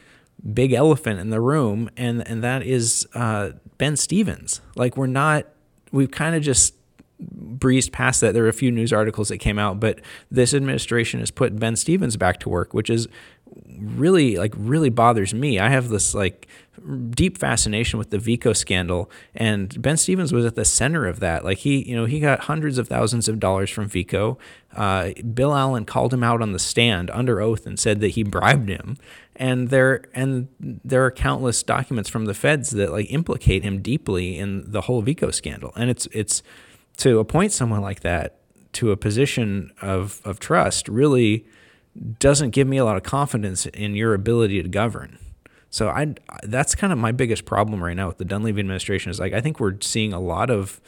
big 0.52 0.72
elephant 0.72 1.20
in 1.20 1.30
the 1.30 1.40
room, 1.40 1.90
and 1.96 2.26
and 2.28 2.42
that 2.42 2.62
is 2.62 3.06
uh, 3.14 3.50
Ben 3.78 3.96
Stevens. 3.96 4.60
Like 4.74 4.96
we're 4.96 5.06
not, 5.06 5.46
we've 5.92 6.10
kind 6.10 6.34
of 6.34 6.42
just 6.42 6.74
breezed 7.18 7.92
past 7.92 8.20
that. 8.20 8.34
There 8.34 8.44
are 8.44 8.48
a 8.48 8.52
few 8.52 8.70
news 8.70 8.92
articles 8.92 9.28
that 9.28 9.38
came 9.38 9.58
out, 9.58 9.80
but 9.80 10.00
this 10.30 10.52
administration 10.54 11.20
has 11.20 11.30
put 11.30 11.58
Ben 11.58 11.76
Stevens 11.76 12.16
back 12.16 12.40
to 12.40 12.48
work, 12.48 12.74
which 12.74 12.90
is 12.90 13.08
really 13.78 14.36
like 14.36 14.52
really 14.56 14.90
bothers 14.90 15.32
me. 15.32 15.58
I 15.58 15.68
have 15.68 15.88
this 15.88 16.14
like 16.14 16.46
deep 17.10 17.38
fascination 17.38 17.98
with 17.98 18.10
the 18.10 18.18
VECO 18.18 18.54
scandal, 18.54 19.10
and 19.34 19.80
Ben 19.80 19.96
Stevens 19.96 20.32
was 20.32 20.44
at 20.44 20.54
the 20.54 20.64
center 20.64 21.06
of 21.06 21.20
that. 21.20 21.44
Like 21.44 21.58
he, 21.58 21.88
you 21.88 21.96
know, 21.96 22.04
he 22.04 22.20
got 22.20 22.40
hundreds 22.40 22.78
of 22.78 22.88
thousands 22.88 23.28
of 23.28 23.40
dollars 23.40 23.70
from 23.70 23.88
VECO. 23.88 24.36
Uh, 24.74 25.12
Bill 25.32 25.54
Allen 25.54 25.84
called 25.84 26.12
him 26.12 26.22
out 26.22 26.42
on 26.42 26.52
the 26.52 26.58
stand 26.58 27.10
under 27.10 27.40
oath 27.40 27.66
and 27.66 27.78
said 27.78 28.00
that 28.00 28.08
he 28.08 28.22
bribed 28.22 28.68
him. 28.68 28.98
And 29.38 29.68
there 29.68 30.04
and 30.14 30.48
there 30.60 31.04
are 31.04 31.10
countless 31.10 31.62
documents 31.62 32.08
from 32.08 32.24
the 32.24 32.34
feds 32.34 32.70
that 32.70 32.90
like 32.90 33.12
implicate 33.12 33.62
him 33.62 33.82
deeply 33.82 34.38
in 34.38 34.70
the 34.70 34.82
whole 34.82 35.02
VECO 35.02 35.32
scandal. 35.32 35.72
And 35.76 35.90
it's 35.90 36.06
it's 36.12 36.42
to 36.98 37.18
appoint 37.18 37.52
someone 37.52 37.82
like 37.82 38.00
that 38.00 38.38
to 38.72 38.90
a 38.90 38.96
position 38.96 39.72
of, 39.80 40.20
of 40.24 40.38
trust 40.38 40.88
really 40.88 41.46
doesn't 42.18 42.50
give 42.50 42.68
me 42.68 42.76
a 42.76 42.84
lot 42.84 42.96
of 42.96 43.02
confidence 43.02 43.64
in 43.66 43.94
your 43.94 44.12
ability 44.12 44.62
to 44.62 44.68
govern. 44.68 45.18
So 45.70 45.88
I 45.88 46.14
that's 46.42 46.74
kind 46.74 46.92
of 46.92 46.98
my 46.98 47.12
biggest 47.12 47.44
problem 47.44 47.82
right 47.82 47.96
now 47.96 48.08
with 48.08 48.18
the 48.18 48.24
Dunleavy 48.24 48.60
administration 48.60 49.10
is 49.10 49.18
like 49.18 49.32
I 49.32 49.40
think 49.40 49.60
we're 49.60 49.80
seeing 49.80 50.12
a 50.12 50.20
lot 50.20 50.50
of 50.50 50.80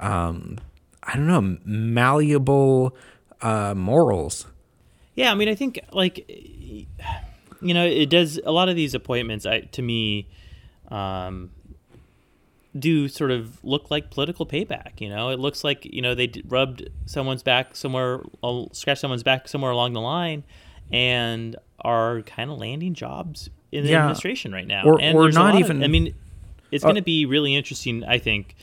um, 0.00 0.58
I 1.02 1.16
don't 1.16 1.26
know 1.26 1.58
malleable 1.64 2.96
uh, 3.40 3.74
morals. 3.74 4.46
Yeah, 5.14 5.30
I 5.30 5.34
mean 5.34 5.48
I 5.48 5.54
think 5.54 5.80
like 5.92 6.30
you 7.64 7.74
know 7.74 7.84
it 7.84 8.10
does 8.10 8.38
a 8.44 8.52
lot 8.52 8.68
of 8.68 8.76
these 8.76 8.94
appointments 8.94 9.46
I, 9.46 9.60
to 9.60 9.82
me 9.82 10.28
um, 10.88 11.50
do 12.78 13.08
sort 13.08 13.30
of 13.30 13.62
look 13.64 13.90
like 13.90 14.10
political 14.10 14.46
payback. 14.46 15.00
You 15.00 15.08
know, 15.08 15.30
it 15.30 15.38
looks 15.38 15.64
like 15.64 15.84
you 15.84 16.02
know 16.02 16.14
they 16.14 16.30
rubbed 16.46 16.88
someone's 17.06 17.42
back 17.42 17.74
somewhere, 17.74 18.20
scratched 18.72 19.00
someone's 19.00 19.22
back 19.22 19.48
somewhere 19.48 19.70
along 19.70 19.94
the 19.94 20.00
line, 20.00 20.44
and 20.92 21.56
are 21.80 22.22
kind 22.22 22.50
of 22.50 22.58
landing 22.58 22.94
jobs 22.94 23.48
in 23.72 23.84
the 23.84 23.90
yeah. 23.90 24.00
administration 24.00 24.52
right 24.52 24.66
now. 24.66 24.84
Or, 24.84 25.00
and 25.00 25.16
or 25.16 25.30
not 25.30 25.56
even. 25.56 25.78
Of, 25.78 25.84
I 25.84 25.88
mean, 25.88 26.14
it's 26.70 26.84
uh, 26.84 26.88
going 26.88 26.96
to 26.96 27.02
be 27.02 27.26
really 27.26 27.54
interesting. 27.54 28.04
I 28.04 28.18
think. 28.18 28.56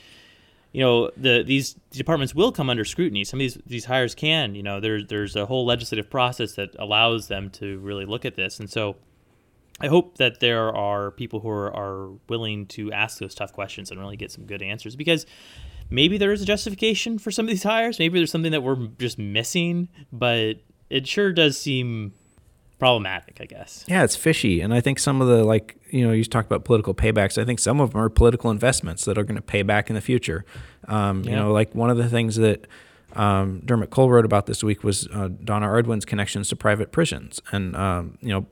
You 0.72 0.80
know, 0.80 1.10
the 1.16 1.42
these 1.42 1.74
departments 1.90 2.34
will 2.34 2.50
come 2.50 2.70
under 2.70 2.84
scrutiny. 2.84 3.24
Some 3.24 3.38
of 3.38 3.42
these 3.42 3.58
these 3.66 3.84
hires 3.84 4.14
can. 4.14 4.54
You 4.54 4.62
know, 4.62 4.80
there's 4.80 5.06
there's 5.06 5.36
a 5.36 5.46
whole 5.46 5.66
legislative 5.66 6.08
process 6.10 6.52
that 6.54 6.70
allows 6.78 7.28
them 7.28 7.50
to 7.50 7.78
really 7.80 8.06
look 8.06 8.24
at 8.24 8.36
this, 8.36 8.58
and 8.58 8.70
so 8.70 8.96
I 9.80 9.88
hope 9.88 10.18
that 10.18 10.40
there 10.40 10.74
are 10.74 11.10
people 11.10 11.40
who 11.40 11.48
are, 11.48 11.74
are 11.74 12.10
willing 12.28 12.66
to 12.66 12.92
ask 12.92 13.18
those 13.18 13.34
tough 13.34 13.52
questions 13.52 13.90
and 13.90 13.98
really 13.98 14.16
get 14.16 14.30
some 14.30 14.44
good 14.44 14.62
answers 14.62 14.94
because 14.94 15.26
maybe 15.90 16.18
there 16.18 16.32
is 16.32 16.40
a 16.40 16.44
justification 16.46 17.18
for 17.18 17.30
some 17.30 17.46
of 17.46 17.50
these 17.50 17.64
hires. 17.64 17.98
Maybe 17.98 18.18
there's 18.18 18.30
something 18.30 18.52
that 18.52 18.62
we're 18.62 18.86
just 18.98 19.18
missing, 19.18 19.88
but 20.12 20.58
it 20.88 21.08
sure 21.08 21.32
does 21.32 21.58
seem 21.58 22.12
problematic, 22.78 23.38
I 23.40 23.46
guess. 23.46 23.84
Yeah, 23.86 24.04
it's 24.04 24.16
fishy. 24.16 24.60
And 24.60 24.74
I 24.74 24.80
think 24.80 24.98
some 24.98 25.20
of 25.20 25.28
the, 25.28 25.44
like, 25.44 25.76
you 25.90 26.06
know, 26.06 26.12
you 26.12 26.24
talk 26.24 26.46
about 26.46 26.64
political 26.64 26.94
paybacks. 26.94 27.40
I 27.40 27.44
think 27.44 27.58
some 27.58 27.80
of 27.80 27.92
them 27.92 28.00
are 28.00 28.08
political 28.08 28.50
investments 28.50 29.04
that 29.04 29.18
are 29.18 29.24
going 29.24 29.36
to 29.36 29.42
pay 29.42 29.62
back 29.62 29.88
in 29.88 29.94
the 29.94 30.00
future. 30.00 30.44
Um, 30.88 31.22
yeah. 31.22 31.30
You 31.30 31.36
know, 31.36 31.52
like 31.52 31.74
one 31.74 31.90
of 31.90 31.96
the 31.96 32.08
things 32.08 32.36
that 32.36 32.66
um, 33.14 33.60
Dermot 33.64 33.90
Cole 33.90 34.10
wrote 34.10 34.24
about 34.24 34.46
this 34.46 34.64
week 34.64 34.82
was 34.82 35.06
uh, 35.08 35.28
Donna 35.44 35.66
Arduin's 35.66 36.04
connections 36.04 36.48
to 36.48 36.56
private 36.56 36.92
prisons, 36.92 37.40
and 37.52 37.76
um, 37.76 38.16
you 38.20 38.28
know, 38.28 38.46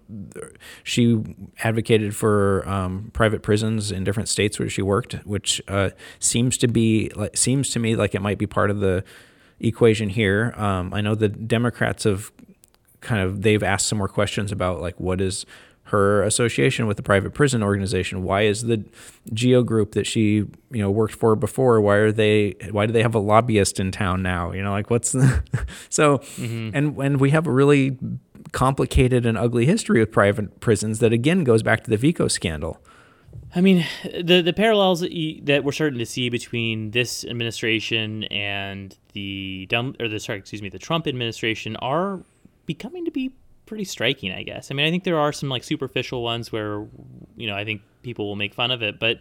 she 0.85 1.23
advocated 1.65 2.15
for 2.15 2.69
um, 2.69 3.11
private 3.13 3.43
prisons 3.43 3.91
in 3.91 4.05
different 4.05 4.29
states 4.29 4.59
where 4.59 4.69
she 4.69 4.83
worked, 4.83 5.15
which 5.25 5.63
uh, 5.69 5.91
seems 6.19 6.59
to 6.59 6.69
be 6.69 7.11
like, 7.17 7.37
seems 7.37 7.71
to 7.71 7.79
me 7.79 7.97
like 7.97 8.15
it 8.15 8.21
might 8.21 8.39
be 8.39 8.47
part 8.47 8.71
of 8.71 8.81
the 8.81 9.03
equation 9.61 10.11
here. 10.11 10.53
Um, 10.57 10.93
I 10.93 11.01
know 11.01 11.15
the 11.15 11.29
Democrats 11.29 12.05
have 12.05 12.31
kind 13.01 13.23
of 13.23 13.43
they've 13.43 13.63
asked 13.63 13.89
some 13.89 13.99
more 13.99 14.09
questions 14.09 14.53
about 14.53 14.81
like 14.81 14.99
what 14.99 15.21
is 15.21 15.47
her 15.91 16.23
association 16.23 16.87
with 16.87 16.97
the 16.97 17.03
private 17.03 17.35
prison 17.35 17.65
organization. 17.65 18.23
Why 18.23 18.43
is 18.43 18.63
the 18.63 18.85
Geo 19.33 19.63
Group 19.65 19.93
that 19.93 20.07
she 20.07 20.35
you 20.35 20.49
know 20.71 20.91
worked 20.91 21.15
for 21.15 21.35
before? 21.35 21.81
Why 21.81 21.97
are 21.97 22.13
they? 22.13 22.55
Why 22.71 22.87
do 22.87 22.93
they 22.93 23.03
have 23.03 23.15
a 23.15 23.19
lobbyist 23.19 23.81
in 23.81 23.91
town 23.91 24.23
now? 24.23 24.53
You 24.53 24.63
know, 24.63 24.71
like 24.71 24.89
what's 24.89 25.13
the 25.13 25.43
so? 25.89 26.19
Mm-hmm. 26.19 26.71
And 26.75 26.97
and 26.99 27.21
we 27.21 27.31
have 27.31 27.47
a 27.47 27.51
really 27.51 27.99
complicated 28.53 29.27
and 29.27 29.37
ugly 29.37 29.67
history 29.67 30.01
with 30.01 30.11
private 30.11 30.61
prisons 30.61 30.99
that 31.01 31.13
again 31.13 31.45
goes 31.45 31.63
back 31.63 31.85
to 31.85 31.91
the 31.91 31.99
VECO 31.99 32.31
scandal. 32.31 32.81
I 33.55 33.61
mean, 33.61 33.85
the 34.05 34.43
the 34.43 34.53
parallels 34.53 35.01
that, 35.01 35.11
you, 35.11 35.43
that 35.43 35.65
we're 35.65 35.73
starting 35.73 35.99
to 35.99 36.07
see 36.07 36.29
between 36.29 36.93
this 36.93 37.25
administration 37.25 38.25
and 38.25 38.97
the 39.13 39.69
or 39.99 40.09
the 40.09 40.21
sorry, 40.21 40.39
excuse 40.39 40.63
me, 40.63 40.69
the 40.69 40.79
Trump 40.79 41.09
administration 41.09 41.75
are 41.77 42.21
becoming 42.67 43.05
to 43.05 43.11
be 43.11 43.35
pretty 43.67 43.85
striking, 43.85 44.33
I 44.33 44.43
guess. 44.43 44.71
I 44.71 44.75
mean, 44.75 44.87
I 44.87 44.91
think 44.91 45.05
there 45.05 45.19
are 45.19 45.33
some 45.33 45.49
like 45.49 45.65
superficial 45.65 46.23
ones 46.23 46.51
where, 46.51 46.87
you 47.37 47.47
know, 47.47 47.55
I 47.55 47.65
think 47.65 47.83
people 48.03 48.27
will 48.27 48.37
make 48.37 48.55
fun 48.55 48.71
of 48.71 48.83
it, 48.83 48.99
but 48.99 49.21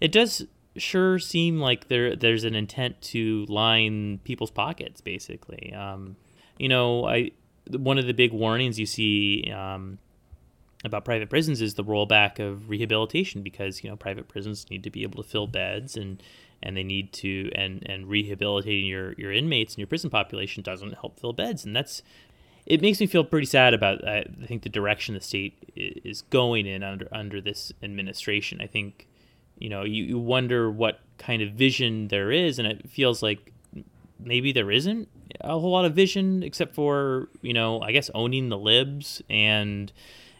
it 0.00 0.12
does 0.12 0.46
sure 0.76 1.18
seem 1.18 1.58
like 1.58 1.88
there 1.88 2.14
there's 2.14 2.44
an 2.44 2.54
intent 2.54 3.00
to 3.00 3.44
line 3.46 4.18
people's 4.24 4.50
pockets, 4.50 5.00
basically. 5.00 5.72
Um, 5.74 6.16
you 6.58 6.68
know, 6.68 7.06
I 7.06 7.32
one 7.70 7.98
of 7.98 8.06
the 8.06 8.14
big 8.14 8.32
warnings 8.32 8.78
you 8.78 8.86
see 8.86 9.50
um, 9.54 9.98
about 10.84 11.04
private 11.04 11.28
prisons 11.28 11.60
is 11.60 11.74
the 11.74 11.84
rollback 11.84 12.38
of 12.38 12.68
rehabilitation 12.68 13.42
because 13.42 13.82
you 13.82 13.90
know 13.90 13.96
private 13.96 14.28
prisons 14.28 14.66
need 14.70 14.84
to 14.84 14.90
be 14.90 15.02
able 15.02 15.22
to 15.22 15.28
fill 15.28 15.46
beds 15.46 15.96
and 15.96 16.22
and 16.62 16.76
they 16.76 16.84
need 16.84 17.12
to 17.12 17.50
and 17.54 17.82
and 17.86 18.06
rehabilitating 18.06 18.86
your 18.86 19.12
your 19.14 19.32
inmates 19.32 19.74
and 19.74 19.78
your 19.78 19.86
prison 19.86 20.10
population 20.10 20.62
doesn't 20.62 20.94
help 20.94 21.18
fill 21.18 21.32
beds 21.32 21.64
and 21.64 21.74
that's 21.74 22.02
it 22.68 22.82
makes 22.82 23.00
me 23.00 23.06
feel 23.06 23.24
pretty 23.24 23.46
sad 23.46 23.72
about 23.72 24.06
I 24.06 24.24
think 24.46 24.62
the 24.62 24.68
direction 24.68 25.14
the 25.14 25.22
state 25.22 25.72
is 25.74 26.22
going 26.22 26.66
in 26.66 26.82
under 26.82 27.08
under 27.10 27.40
this 27.40 27.72
administration. 27.82 28.60
I 28.60 28.66
think 28.66 29.08
you 29.58 29.70
know 29.70 29.84
you, 29.84 30.04
you 30.04 30.18
wonder 30.18 30.70
what 30.70 31.00
kind 31.16 31.40
of 31.40 31.52
vision 31.52 32.08
there 32.08 32.30
is, 32.30 32.58
and 32.58 32.68
it 32.68 32.88
feels 32.90 33.22
like 33.22 33.52
maybe 34.20 34.52
there 34.52 34.70
isn't 34.70 35.08
a 35.40 35.58
whole 35.58 35.70
lot 35.70 35.86
of 35.86 35.94
vision 35.94 36.42
except 36.42 36.74
for 36.74 37.30
you 37.40 37.54
know 37.54 37.80
I 37.80 37.92
guess 37.92 38.10
owning 38.14 38.50
the 38.50 38.58
libs 38.58 39.22
and 39.30 39.90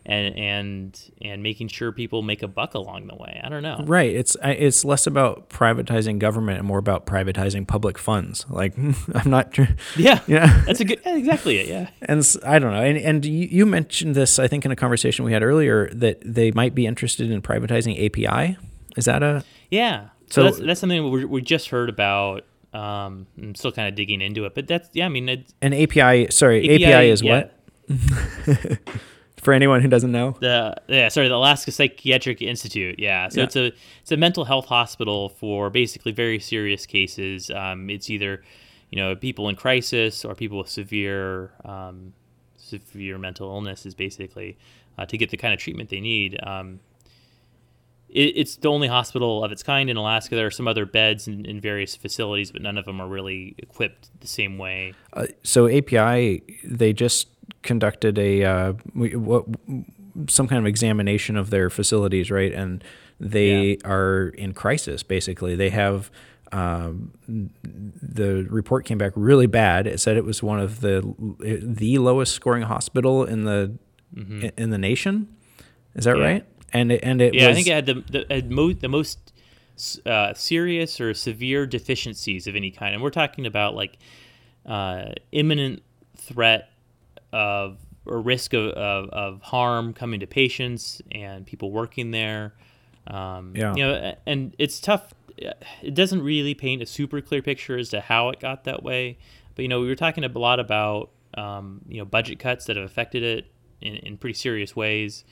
and 0.08 0.36
and 0.38 1.10
and 1.20 1.42
making 1.42 1.68
sure 1.68 1.92
people 1.92 2.22
make 2.22 2.42
a 2.42 2.48
buck 2.48 2.74
along 2.74 3.06
the 3.06 3.14
way. 3.14 3.40
I 3.44 3.50
don't 3.50 3.62
know. 3.62 3.84
Right. 3.84 4.10
It's 4.14 4.36
it's 4.42 4.84
less 4.84 5.06
about 5.06 5.50
privatizing 5.50 6.18
government 6.18 6.58
and 6.58 6.66
more 6.66 6.78
about 6.78 7.04
privatizing 7.04 7.66
public 7.66 7.98
funds. 7.98 8.46
Like 8.48 8.76
I'm 9.14 9.30
not. 9.30 9.56
Yeah. 9.96 10.20
Yeah. 10.28 10.62
That's 10.66 10.80
a 10.80 10.84
good. 10.84 11.00
Exactly 11.04 11.58
it. 11.58 11.68
Yeah. 11.68 11.90
And 12.02 12.26
I 12.44 12.58
don't 12.58 12.72
know. 12.72 12.82
And 12.82 12.98
and 12.98 13.24
you 13.24 13.66
mentioned 13.66 14.14
this 14.14 14.38
I 14.38 14.48
think 14.48 14.64
in 14.64 14.70
a 14.70 14.76
conversation 14.76 15.24
we 15.24 15.32
had 15.32 15.42
earlier 15.42 15.90
that 15.90 16.20
they 16.24 16.50
might 16.52 16.74
be 16.74 16.86
interested 16.86 17.30
in 17.30 17.42
privatizing 17.42 17.94
API. 18.04 18.56
Is 18.96 19.04
that 19.04 19.22
a? 19.22 19.44
Yeah. 19.70 20.08
So, 20.30 20.42
so 20.42 20.42
that's 20.44 20.58
that's 20.58 20.80
something 20.80 21.10
we, 21.10 21.24
we 21.24 21.42
just 21.42 21.68
heard 21.68 21.88
about. 21.88 22.44
Um, 22.72 23.26
I'm 23.38 23.54
still 23.54 23.72
kind 23.72 23.88
of 23.88 23.94
digging 23.94 24.20
into 24.20 24.44
it, 24.44 24.54
but 24.54 24.66
that's 24.66 24.88
yeah. 24.92 25.06
I 25.06 25.08
mean, 25.08 25.28
an 25.28 25.74
API. 25.74 26.30
Sorry, 26.30 26.64
API, 26.64 26.84
API 26.84 27.10
is 27.10 27.22
yeah. 27.22 27.44
what? 27.88 28.78
for 29.40 29.52
anyone 29.52 29.80
who 29.80 29.88
doesn't 29.88 30.12
know? 30.12 30.37
The 30.40 30.75
yeah, 30.88 31.09
sorry, 31.09 31.28
the 31.28 31.35
Alaska 31.35 31.71
Psychiatric 31.71 32.42
Institute. 32.42 32.99
Yeah, 32.99 33.28
so 33.28 33.40
yeah. 33.40 33.45
it's 33.45 33.57
a 33.57 33.73
it's 34.02 34.12
a 34.12 34.16
mental 34.16 34.45
health 34.45 34.66
hospital 34.66 35.28
for 35.28 35.71
basically 35.71 36.12
very 36.12 36.38
serious 36.38 36.87
cases. 36.87 37.50
Um, 37.50 37.90
it's 37.90 38.11
either 38.11 38.42
you 38.90 38.97
know 38.97 39.16
people 39.16 39.49
in 39.49 39.57
crisis 39.57 40.25
or 40.25 40.35
people 40.35 40.59
with 40.59 40.68
severe 40.68 41.52
um, 41.64 42.12
severe 42.57 43.18
mental 43.18 43.50
illness 43.50 43.87
is 43.87 43.95
basically 43.95 44.59
uh, 44.99 45.07
to 45.07 45.16
get 45.16 45.30
the 45.30 45.37
kind 45.37 45.54
of 45.54 45.61
treatment 45.61 45.90
they 45.90 46.00
need. 46.00 46.38
Um, 46.42 46.80
it, 48.09 48.37
it's 48.37 48.57
the 48.57 48.68
only 48.68 48.88
hospital 48.88 49.45
of 49.45 49.52
its 49.52 49.62
kind 49.62 49.90
in 49.90 49.97
Alaska. 49.97 50.35
There 50.35 50.47
are 50.47 50.50
some 50.50 50.68
other 50.68 50.87
beds 50.87 51.28
in, 51.28 51.45
in 51.45 51.61
various 51.61 51.95
facilities, 51.97 52.50
but 52.50 52.62
none 52.62 52.78
of 52.78 52.85
them 52.85 53.00
are 53.00 53.09
really 53.09 53.54
equipped 53.59 54.09
the 54.21 54.28
same 54.28 54.59
way. 54.59 54.95
Uh, 55.12 55.26
so 55.42 55.68
API, 55.68 56.42
they 56.64 56.92
just 56.92 57.28
conducted 57.62 58.18
a 58.18 58.44
uh, 58.44 58.72
what 58.94 59.46
some 60.28 60.48
kind 60.48 60.58
of 60.58 60.66
examination 60.66 61.36
of 61.36 61.50
their 61.50 61.70
facilities, 61.70 62.30
right? 62.30 62.52
And 62.52 62.82
they 63.20 63.78
yeah. 63.80 63.88
are 63.88 64.28
in 64.28 64.52
crisis. 64.52 65.02
Basically, 65.02 65.54
they 65.54 65.70
have. 65.70 66.10
Um, 66.50 67.12
the 67.28 68.46
report 68.48 68.86
came 68.86 68.96
back 68.96 69.12
really 69.14 69.46
bad. 69.46 69.86
It 69.86 70.00
said 70.00 70.16
it 70.16 70.24
was 70.24 70.42
one 70.42 70.58
of 70.58 70.80
the 70.80 71.14
the 71.38 71.98
lowest 71.98 72.34
scoring 72.34 72.62
hospital 72.62 73.24
in 73.24 73.44
the 73.44 73.76
mm-hmm. 74.14 74.48
in 74.56 74.70
the 74.70 74.78
nation. 74.78 75.28
Is 75.94 76.04
that 76.04 76.16
yeah. 76.16 76.24
right? 76.24 76.46
And 76.72 76.92
it, 76.92 77.00
and 77.02 77.20
it 77.20 77.34
yeah, 77.34 77.48
was, 77.48 77.52
I 77.52 77.54
think 77.54 77.66
it 77.66 77.72
had 77.74 77.86
the 77.86 77.94
the, 78.10 78.34
had 78.34 78.50
mo- 78.50 78.72
the 78.72 78.88
most 78.88 79.32
uh, 80.06 80.32
serious 80.34 81.00
or 81.00 81.12
severe 81.12 81.66
deficiencies 81.66 82.46
of 82.46 82.56
any 82.56 82.70
kind, 82.70 82.94
and 82.94 83.02
we're 83.02 83.10
talking 83.10 83.44
about 83.44 83.74
like 83.74 83.98
uh, 84.66 85.12
imminent 85.32 85.82
threat 86.16 86.70
of 87.32 87.78
or 88.06 88.20
risk 88.20 88.54
of, 88.54 88.70
of, 88.73 89.11
of, 89.11 89.42
harm 89.42 89.92
coming 89.92 90.20
to 90.20 90.26
patients 90.26 91.02
and 91.12 91.44
people 91.44 91.70
working 91.70 92.11
there. 92.11 92.54
Um, 93.06 93.52
yeah. 93.54 93.75
You 93.75 93.82
know, 93.85 94.14
and 94.26 94.54
it's 94.58 94.80
tough. 94.80 95.12
It 95.82 95.94
doesn't 95.94 96.23
really 96.23 96.54
paint 96.54 96.82
a 96.82 96.87
super 96.87 97.20
clear 97.20 97.42
picture 97.42 97.76
as 97.76 97.90
to 97.90 98.00
how 98.00 98.30
it 98.30 98.40
got 98.40 98.64
that 98.64 98.82
way. 98.82 99.18
But 99.54 99.62
you 99.62 99.68
know, 99.68 99.80
we 99.80 99.88
were 99.88 99.94
talking 99.94 100.25
a 100.25 100.38
lot 100.38 100.58
about 100.58 101.11
um, 101.35 101.82
you 101.87 101.99
know 101.99 102.04
budget 102.04 102.38
cuts 102.38 102.64
that 102.66 102.76
have 102.76 102.85
affected 102.85 103.23
it 103.23 103.47
in, 103.80 103.97
in 103.97 104.16
pretty 104.16 104.35
serious 104.35 104.75
ways. 104.75 105.25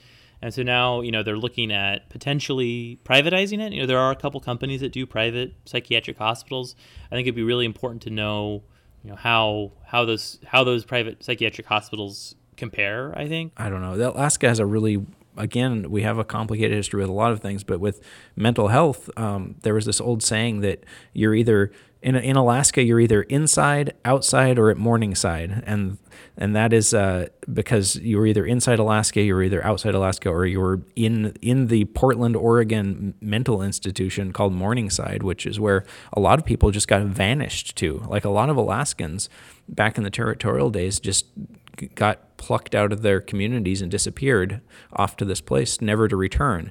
And 0.43 0.53
so 0.53 0.63
now, 0.63 1.01
you 1.01 1.11
know, 1.11 1.23
they're 1.23 1.39
looking 1.39 1.73
at 1.73 2.11
potentially 2.11 3.01
privatizing 3.05 3.61
it. 3.61 3.73
You 3.73 3.81
know, 3.81 3.87
there 3.87 3.99
are 3.99 4.11
a 4.11 4.17
couple 4.17 4.39
companies 4.41 4.83
that 4.83 4.93
do 4.93 5.07
private 5.07 5.55
psychiatric 5.65 6.19
hospitals. 6.19 6.77
I 7.11 7.15
think 7.15 7.27
it'd 7.27 7.35
be 7.35 7.43
really 7.43 7.65
important 7.65 8.03
to 8.03 8.11
know 8.11 8.63
you 9.07 9.13
know 9.13 9.17
how 9.17 9.71
how 9.85 10.05
those 10.05 10.41
how 10.45 10.65
those 10.65 10.85
private 10.85 11.23
psychiatric 11.23 11.69
hospitals 11.69 12.35
compare. 12.57 13.17
I 13.17 13.29
think 13.29 13.53
I 13.57 13.69
don't 13.69 13.81
know. 13.81 13.95
Alaska 14.11 14.49
has 14.49 14.59
a 14.59 14.67
really 14.67 15.07
again 15.37 15.93
we 15.93 16.03
have 16.03 16.19
a 16.19 16.25
complicated 16.25 16.77
history 16.77 17.03
with 17.03 17.09
a 17.09 17.13
lot 17.13 17.31
of 17.31 17.39
things, 17.39 17.63
but 17.63 17.79
with 17.79 18.03
mental 18.35 18.67
health, 18.67 19.09
um, 19.17 19.55
there 19.63 19.75
was 19.75 19.85
this 19.85 20.01
old 20.01 20.25
saying 20.25 20.61
that 20.63 20.83
you're 21.13 21.37
either 21.37 21.71
in 22.07 22.15
in 22.15 22.37
Alaska, 22.37 22.85
you're 22.85 23.01
either 23.01 23.23
inside, 23.23 23.93
outside, 24.05 24.61
or 24.61 24.71
at 24.71 24.77
Morningside, 24.77 25.65
and 25.67 25.99
and 26.37 26.55
that 26.55 26.73
is 26.73 26.95
uh, 26.95 27.27
because 27.53 27.97
you 27.97 28.17
were 28.17 28.27
either 28.27 28.47
inside 28.47 28.79
Alaska, 28.79 29.21
you 29.21 29.35
were 29.35 29.43
either 29.43 29.65
outside 29.65 29.93
Alaska, 29.93 30.29
or 30.29 30.47
you 30.47 30.61
were 30.61 30.83
in 30.95 31.35
in 31.43 31.67
the 31.67 31.85
Portland, 31.87 32.37
Oregon 32.37 33.15
mental 33.21 33.61
institution 33.61 34.33
called 34.33 34.53
Morningside, 34.53 35.25
which 35.25 35.47
is 35.47 35.59
where 35.59 35.85
a 36.13 36.21
lot 36.21 36.39
of 36.39 36.45
people 36.45 36.71
just 36.71 36.87
got 36.87 37.03
vanished 37.03 37.75
to. 37.79 38.05
Like 38.07 38.25
a 38.25 38.31
lot 38.31 38.51
of 38.51 38.57
Alaskans 38.57 39.29
back 39.69 39.99
in 39.99 40.05
the 40.05 40.11
territorial 40.11 40.71
days, 40.71 41.01
just 41.01 41.27
got 41.97 42.37
plucked 42.37 42.77
out 42.77 42.93
of 42.93 43.03
their 43.03 43.21
communities 43.21 43.83
and 43.83 43.91
disappeared 43.91 44.61
off 44.93 45.17
to 45.17 45.25
this 45.25 45.41
place, 45.41 45.81
never 45.81 46.07
to 46.07 46.15
return. 46.15 46.71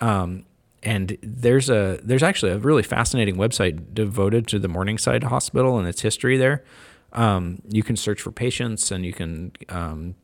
Um, 0.00 0.44
and 0.82 1.16
there's 1.22 1.70
a 1.70 2.00
there's 2.02 2.22
actually 2.22 2.52
a 2.52 2.58
really 2.58 2.82
fascinating 2.82 3.36
website 3.36 3.94
devoted 3.94 4.46
to 4.48 4.58
the 4.58 4.68
Morningside 4.68 5.24
Hospital 5.24 5.78
and 5.78 5.86
its 5.86 6.02
history 6.02 6.36
there. 6.36 6.64
Um, 7.12 7.62
you 7.68 7.82
can 7.82 7.96
search 7.96 8.20
for 8.20 8.32
patients 8.32 8.90
and 8.90 9.04
you 9.04 9.12
can 9.12 9.52
um, 9.68 10.14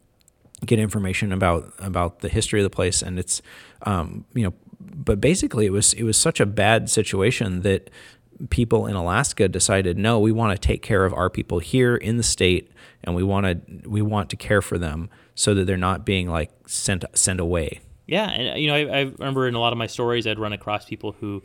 get 0.65 0.79
information 0.79 1.33
about 1.33 1.73
about 1.79 2.21
the 2.21 2.29
history 2.29 2.61
of 2.61 2.65
the 2.65 2.75
place 2.75 3.03
and 3.03 3.19
it's 3.19 3.41
um, 3.83 4.25
you 4.35 4.43
know 4.43 4.55
but 4.81 5.21
basically 5.21 5.67
it 5.67 5.73
was 5.73 5.93
it 5.95 6.03
was 6.03 6.17
such 6.17 6.41
a 6.41 6.47
bad 6.47 6.91
situation 6.91 7.61
that 7.62 7.91
people 8.50 8.87
in 8.87 8.97
Alaska 8.97 9.49
decided 9.49 9.99
no 9.99 10.19
we 10.19 10.33
want 10.33 10.61
to 10.61 10.67
take 10.67 10.83
care 10.83 11.05
of 11.05 11.12
our 11.12 11.31
people 11.31 11.59
here 11.59 11.97
in 11.97 12.17
the 12.17 12.23
state 12.23 12.73
and 13.05 13.15
we 13.15 13.23
want 13.23 13.47
to 13.47 13.88
we 13.88 14.03
want 14.03 14.31
to 14.31 14.37
care 14.37 14.62
for 14.62 14.79
them 14.79 15.09
so 15.35 15.55
that 15.55 15.67
they're 15.67 15.77
not 15.77 16.05
being 16.05 16.29
like 16.29 16.50
sent 16.67 17.05
sent 17.15 17.38
away 17.38 17.81
yeah 18.09 18.29
and 18.31 18.61
you 18.61 18.67
know 18.67 18.75
I, 18.75 18.81
I 18.81 19.00
remember 19.03 19.47
in 19.47 19.55
a 19.55 19.61
lot 19.61 19.73
of 19.73 19.79
my 19.79 19.87
stories 19.87 20.27
I'd 20.27 20.41
run 20.41 20.53
across 20.53 20.85
people 20.85 21.12
who 21.12 21.45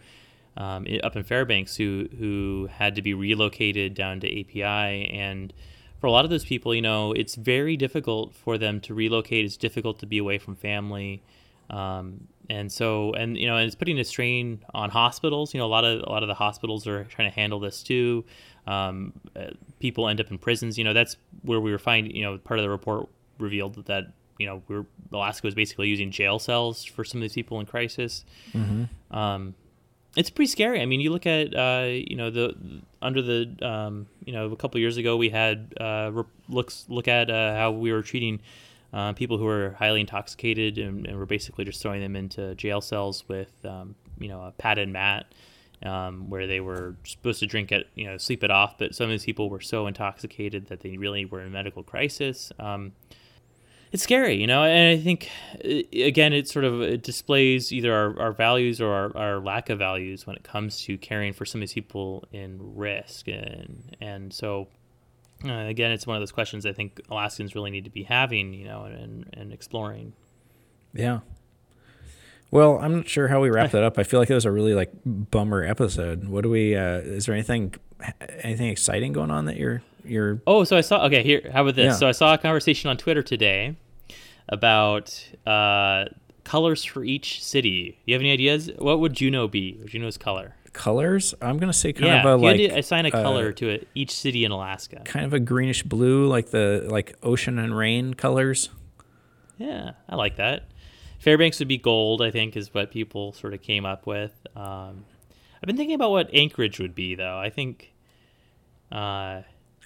um, 0.57 0.87
up 1.03 1.15
in 1.15 1.23
Fairbanks 1.23 1.75
who 1.75 2.07
who 2.17 2.67
had 2.71 2.95
to 2.95 3.03
be 3.03 3.13
relocated 3.13 3.93
down 3.93 4.19
to 4.21 4.41
API 4.41 5.09
and 5.11 5.53
for 5.99 6.07
a 6.07 6.11
lot 6.11 6.25
of 6.25 6.31
those 6.31 6.45
people 6.45 6.73
you 6.73 6.81
know 6.81 7.11
it's 7.11 7.35
very 7.35 7.77
difficult 7.77 8.33
for 8.33 8.57
them 8.57 8.79
to 8.81 8.95
relocate. 8.95 9.45
It's 9.45 9.57
difficult 9.57 9.99
to 9.99 10.07
be 10.07 10.17
away 10.17 10.39
from 10.39 10.55
family. 10.55 11.21
Um, 11.69 12.27
and 12.49 12.71
so 12.71 13.13
and 13.13 13.37
you 13.37 13.47
know 13.47 13.57
and 13.57 13.65
it's 13.65 13.75
putting 13.75 13.99
a 13.99 14.03
strain 14.03 14.63
on 14.73 14.89
hospitals. 14.89 15.53
You 15.53 15.59
know 15.59 15.65
a 15.65 15.67
lot 15.67 15.85
of 15.85 16.01
a 16.01 16.09
lot 16.09 16.23
of 16.23 16.27
the 16.27 16.33
hospitals 16.33 16.87
are 16.87 17.03
trying 17.05 17.29
to 17.29 17.35
handle 17.35 17.59
this 17.59 17.83
too. 17.83 18.25
Um, 18.67 19.13
uh, 19.35 19.51
people 19.79 20.07
end 20.07 20.19
up 20.19 20.29
in 20.31 20.37
prisons. 20.37 20.77
You 20.77 20.83
know 20.83 20.93
that's 20.93 21.17
where 21.43 21.59
we 21.59 21.71
were 21.71 21.79
finding 21.79 22.15
you 22.15 22.23
know 22.23 22.37
part 22.37 22.59
of 22.59 22.63
the 22.63 22.69
report 22.69 23.09
revealed 23.39 23.85
that 23.85 24.07
you 24.37 24.45
know 24.45 24.61
we're 24.67 24.85
Alaska 25.11 25.47
was 25.47 25.55
basically 25.55 25.87
using 25.87 26.11
jail 26.11 26.39
cells 26.39 26.83
for 26.83 27.03
some 27.03 27.19
of 27.19 27.23
these 27.23 27.33
people 27.33 27.59
in 27.59 27.65
crisis 27.65 28.25
mm-hmm. 28.53 29.15
um, 29.15 29.55
it's 30.15 30.29
pretty 30.29 30.49
scary. 30.49 30.79
I 30.81 30.85
mean, 30.85 30.99
you 30.99 31.11
look 31.11 31.25
at 31.25 31.55
uh, 31.55 31.87
you 31.87 32.15
know 32.15 32.29
the 32.29 32.55
under 33.01 33.21
the 33.21 33.55
um, 33.61 34.07
you 34.23 34.33
know 34.33 34.51
a 34.51 34.55
couple 34.55 34.79
years 34.79 34.97
ago 34.97 35.17
we 35.17 35.29
had 35.29 35.73
uh, 35.79 36.11
looks 36.49 36.85
look 36.87 37.07
at 37.07 37.29
uh, 37.29 37.55
how 37.55 37.71
we 37.71 37.91
were 37.91 38.03
treating 38.03 38.39
uh, 38.93 39.13
people 39.13 39.37
who 39.37 39.45
were 39.45 39.75
highly 39.79 40.01
intoxicated 40.01 40.77
and, 40.77 41.07
and, 41.07 41.17
we're 41.17 41.25
basically 41.25 41.65
just 41.65 41.81
throwing 41.81 41.99
them 41.99 42.15
into 42.15 42.53
jail 42.53 42.79
cells 42.79 43.27
with 43.27 43.51
um, 43.65 43.95
you 44.19 44.27
know 44.27 44.41
a 44.41 44.51
padded 44.51 44.87
mat 44.87 45.25
um, 45.81 46.29
where 46.29 46.45
they 46.45 46.59
were 46.59 46.95
supposed 47.03 47.39
to 47.39 47.47
drink 47.47 47.71
it 47.71 47.87
you 47.95 48.05
know 48.05 48.17
sleep 48.17 48.43
it 48.43 48.51
off, 48.51 48.77
but 48.77 48.93
some 48.93 49.05
of 49.05 49.11
these 49.11 49.25
people 49.25 49.49
were 49.49 49.61
so 49.61 49.87
intoxicated 49.87 50.67
that 50.67 50.81
they 50.81 50.97
really 50.97 51.25
were 51.25 51.41
in 51.41 51.51
medical 51.51 51.81
crisis. 51.81 52.51
It's 53.93 54.01
scary, 54.01 54.41
you 54.41 54.47
know. 54.47 54.63
And 54.63 54.99
I 54.99 55.01
think 55.01 55.29
uh, 55.63 55.83
again, 56.03 56.33
it 56.33 56.49
sort 56.49 56.65
of 56.65 56.81
it 56.81 57.03
displays 57.03 57.71
either 57.71 57.93
our, 57.93 58.19
our 58.19 58.31
values 58.31 58.81
or 58.81 58.91
our, 58.91 59.15
our 59.15 59.39
lack 59.39 59.69
of 59.69 59.77
values 59.77 60.25
when 60.25 60.35
it 60.35 60.43
comes 60.43 60.81
to 60.85 60.97
caring 60.97 61.31
for 61.31 61.45
some 61.45 61.59
of 61.59 61.61
these 61.61 61.73
people 61.73 62.25
in 62.31 62.75
risk, 62.75 63.27
and 63.27 63.95
and 64.01 64.33
so 64.33 64.67
uh, 65.45 65.53
again, 65.53 65.91
it's 65.91 66.07
one 66.07 66.17
of 66.17 66.21
those 66.21 66.31
questions 66.31 66.65
I 66.65 66.73
think 66.73 67.01
Alaskans 67.11 67.53
really 67.53 67.69
need 67.69 67.83
to 67.83 67.91
be 67.91 68.01
having, 68.01 68.53
you 68.55 68.65
know, 68.65 68.85
and 68.85 69.29
and 69.33 69.53
exploring. 69.53 70.13
Yeah. 70.95 71.19
Well, 72.53 72.77
I'm 72.77 72.97
not 72.97 73.09
sure 73.09 73.27
how 73.27 73.41
we 73.41 73.49
wrap 73.49 73.71
that 73.75 73.83
up. 73.83 73.97
I 73.97 74.03
feel 74.03 74.19
like 74.19 74.29
it 74.29 74.35
was 74.35 74.45
a 74.45 74.51
really 74.51 74.75
like 74.75 74.91
bummer 75.05 75.63
episode. 75.63 76.27
What 76.27 76.43
do 76.43 76.51
we? 76.51 76.75
Uh, 76.75 76.99
is 76.99 77.25
there 77.25 77.33
anything 77.33 77.73
anything 78.41 78.67
exciting 78.67 79.11
going 79.11 79.31
on 79.31 79.45
that 79.45 79.57
you're 79.57 79.81
you're? 80.05 80.39
Oh, 80.45 80.63
so 80.63 80.77
I 80.77 80.81
saw. 80.81 81.05
Okay, 81.05 81.23
here. 81.23 81.49
How 81.51 81.63
about 81.63 81.75
this? 81.75 81.85
Yeah. 81.85 81.93
So 81.93 82.07
I 82.07 82.11
saw 82.11 82.33
a 82.35 82.37
conversation 82.37 82.91
on 82.91 82.97
Twitter 82.97 83.23
today 83.23 83.75
about 84.49 85.27
uh, 85.47 86.05
colors 86.43 86.83
for 86.83 87.03
each 87.03 87.43
city. 87.43 87.97
You 88.05 88.13
have 88.13 88.21
any 88.21 88.31
ideas? 88.31 88.69
What 88.77 88.99
would 88.99 89.13
Juneau 89.13 89.47
be? 89.47 89.79
Juneau's 89.85 90.19
color? 90.19 90.55
Colors? 90.73 91.33
I'm 91.41 91.57
gonna 91.57 91.73
say 91.73 91.91
kind 91.91 92.05
yeah, 92.05 92.19
of 92.19 92.39
a 92.39 92.43
like 92.43 92.59
assign 92.59 93.07
a 93.07 93.11
color 93.11 93.49
uh, 93.49 93.53
to 93.53 93.69
it, 93.69 93.87
each 93.95 94.11
city 94.11 94.45
in 94.45 94.51
Alaska. 94.51 95.01
Kind 95.05 95.25
of 95.25 95.33
a 95.33 95.39
greenish 95.39 95.81
blue, 95.81 96.27
like 96.27 96.49
the 96.49 96.85
like 96.87 97.15
ocean 97.23 97.57
and 97.57 97.75
rain 97.75 98.13
colors. 98.13 98.69
Yeah, 99.57 99.93
I 100.07 100.15
like 100.15 100.35
that. 100.37 100.65
Fairbanks 101.23 101.59
would 101.59 101.69
be 101.69 101.77
gold. 101.77 102.21
I 102.21 102.31
think 102.31 102.57
is 102.57 102.73
what 102.73 102.91
people 102.91 103.31
sort 103.31 103.53
of 103.53 103.61
came 103.61 103.85
up 103.85 104.05
with. 104.05 104.33
Um, 104.55 105.05
I've 105.55 105.67
been 105.67 105.77
thinking 105.77 105.95
about 105.95 106.11
what 106.11 106.29
Anchorage 106.33 106.79
would 106.79 106.93
be, 106.93 107.15
though. 107.15 107.37
I 107.37 107.49
think 107.49 107.93
uh, 108.91 109.41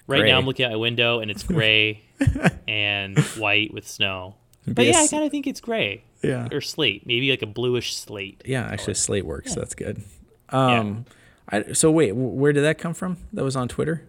right 0.08 0.20
gray. 0.20 0.30
now 0.30 0.38
I'm 0.38 0.46
looking 0.46 0.64
at 0.64 0.72
my 0.72 0.76
window 0.76 1.20
and 1.20 1.30
it's 1.30 1.44
gray 1.44 2.02
and 2.68 3.16
white 3.36 3.72
with 3.72 3.86
snow. 3.86 4.34
But 4.66 4.86
yeah, 4.86 4.98
I 4.98 5.06
kind 5.06 5.24
of 5.24 5.30
think 5.30 5.46
it's 5.46 5.60
gray. 5.60 6.02
Yeah. 6.22 6.48
Or 6.50 6.60
slate, 6.60 7.06
maybe 7.06 7.30
like 7.30 7.42
a 7.42 7.46
bluish 7.46 7.94
slate. 7.94 8.42
Yeah, 8.44 8.62
color. 8.62 8.72
actually, 8.72 8.94
slate 8.94 9.24
works. 9.24 9.50
Yeah. 9.50 9.58
That's 9.60 9.74
good. 9.76 10.02
Um, 10.48 11.06
yeah. 11.52 11.60
I, 11.60 11.72
so 11.72 11.92
wait, 11.92 12.16
where 12.16 12.52
did 12.52 12.64
that 12.64 12.78
come 12.78 12.94
from? 12.94 13.18
That 13.32 13.44
was 13.44 13.54
on 13.54 13.68
Twitter. 13.68 14.02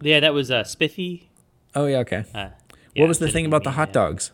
Yeah, 0.00 0.20
that 0.20 0.32
was 0.32 0.52
uh, 0.52 0.62
Spiffy. 0.62 1.28
Oh 1.74 1.86
yeah, 1.86 1.98
okay. 1.98 2.24
Uh, 2.32 2.50
yeah, 2.94 3.02
what 3.02 3.08
was 3.08 3.18
the 3.18 3.28
thing 3.28 3.46
about 3.46 3.64
the 3.64 3.72
hot 3.72 3.92
dogs? 3.92 4.30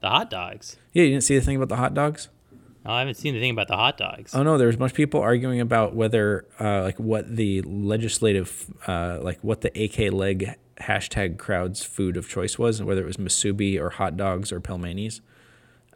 The 0.00 0.08
hot 0.08 0.30
dogs. 0.30 0.76
Yeah, 0.92 1.04
you 1.04 1.10
didn't 1.10 1.24
see 1.24 1.38
the 1.38 1.44
thing 1.44 1.56
about 1.56 1.68
the 1.68 1.76
hot 1.76 1.94
dogs. 1.94 2.28
I 2.86 3.00
haven't 3.00 3.16
seen 3.16 3.34
the 3.34 3.40
thing 3.40 3.50
about 3.50 3.68
the 3.68 3.76
hot 3.76 3.98
dogs. 3.98 4.34
Oh 4.34 4.42
no, 4.42 4.56
there 4.56 4.66
was 4.68 4.76
a 4.76 4.78
bunch 4.78 4.92
of 4.92 4.96
people 4.96 5.20
arguing 5.20 5.60
about 5.60 5.94
whether, 5.94 6.46
uh, 6.58 6.82
like, 6.82 6.98
what 6.98 7.36
the 7.36 7.60
legislative, 7.62 8.66
uh, 8.86 9.18
like, 9.20 9.38
what 9.42 9.60
the 9.60 9.68
AK 9.84 10.12
leg 10.12 10.54
hashtag 10.80 11.36
crowd's 11.38 11.82
food 11.82 12.16
of 12.16 12.28
choice 12.28 12.58
was, 12.58 12.78
and 12.78 12.88
whether 12.88 13.02
it 13.02 13.06
was 13.06 13.16
musubi 13.16 13.78
or 13.78 13.90
hot 13.90 14.16
dogs 14.16 14.52
or 14.52 14.60
pelmenis. 14.60 15.20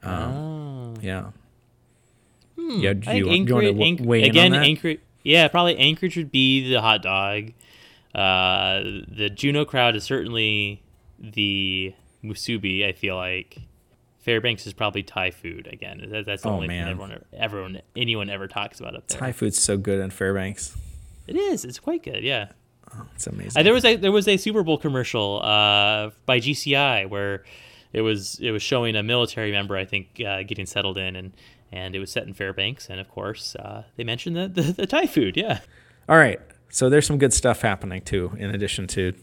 Um, 0.02 0.32
oh. 0.34 0.94
Yeah. 1.00 1.30
Hmm. 2.58 2.80
Yeah. 2.80 2.92
Do 2.94 3.16
you, 3.16 3.28
Anchorage, 3.30 3.48
you 3.48 3.54
want 3.54 3.66
to 3.66 3.72
w- 3.72 4.08
weigh 4.08 4.22
again, 4.24 4.52
Anchorage. 4.52 5.00
Yeah, 5.22 5.48
probably 5.48 5.78
Anchorage 5.78 6.16
would 6.16 6.32
be 6.32 6.68
the 6.68 6.80
hot 6.80 7.02
dog. 7.02 7.52
Uh, 8.14 8.82
the 9.08 9.30
Juneau 9.32 9.64
crowd 9.64 9.96
is 9.96 10.04
certainly 10.04 10.82
the 11.18 11.94
musubi. 12.22 12.86
I 12.86 12.92
feel 12.92 13.16
like 13.16 13.58
Fairbanks 14.22 14.68
is 14.68 14.72
probably 14.72 15.02
Thai 15.02 15.32
food 15.32 15.68
again. 15.70 16.06
That, 16.08 16.26
that's 16.26 16.42
the 16.42 16.48
oh, 16.48 16.54
only 16.54 16.68
man. 16.68 16.85
thing 16.85 16.92
everyone, 16.92 17.24
everyone, 17.32 17.82
anyone 17.96 18.30
ever 18.30 18.46
talks 18.46 18.78
about 18.78 18.94
up 18.94 19.08
there. 19.08 19.18
Thai 19.18 19.32
food's 19.32 19.61
so 19.61 19.76
good 19.76 19.98
in 19.98 20.11
Fairbanks. 20.11 20.76
It 21.26 21.37
is. 21.37 21.64
It's 21.64 21.80
quite 21.80 22.04
good. 22.04 22.22
Yeah. 22.22 22.48
Oh, 22.94 23.06
it's 23.16 23.26
amazing. 23.26 23.58
Uh, 23.58 23.64
there 23.64 23.72
was 23.72 23.85
a 23.85 23.96
there 23.96 24.12
was 24.12 24.28
a 24.28 24.37
Super 24.37 24.62
Bowl 24.62 24.78
commercial 24.78 25.42
uh, 25.42 26.11
by 26.24 26.38
GCI 26.38 27.08
where 27.08 27.42
it 27.92 28.02
was 28.02 28.38
it 28.40 28.52
was 28.52 28.62
showing 28.62 28.94
a 28.94 29.02
military 29.02 29.50
member 29.50 29.76
I 29.76 29.85
think 29.85 30.20
uh, 30.24 30.44
getting 30.44 30.66
settled 30.66 30.98
in 30.98 31.16
and 31.16 31.32
and 31.72 31.96
it 31.96 31.98
was 31.98 32.12
set 32.12 32.24
in 32.24 32.32
Fairbanks 32.32 32.88
and 32.88 33.00
of 33.00 33.08
course 33.08 33.56
uh, 33.56 33.82
they 33.96 34.04
mentioned 34.04 34.37
the, 34.37 34.46
the, 34.46 34.72
the 34.72 34.87
Thai 34.87 35.06
food. 35.06 35.37
Yeah. 35.37 35.61
All 36.08 36.16
right. 36.16 36.40
So 36.68 36.88
there's 36.88 37.06
some 37.06 37.18
good 37.18 37.32
stuff 37.32 37.62
happening 37.62 38.02
too, 38.02 38.32
in 38.38 38.54
addition 38.54 38.87
to 38.88 39.14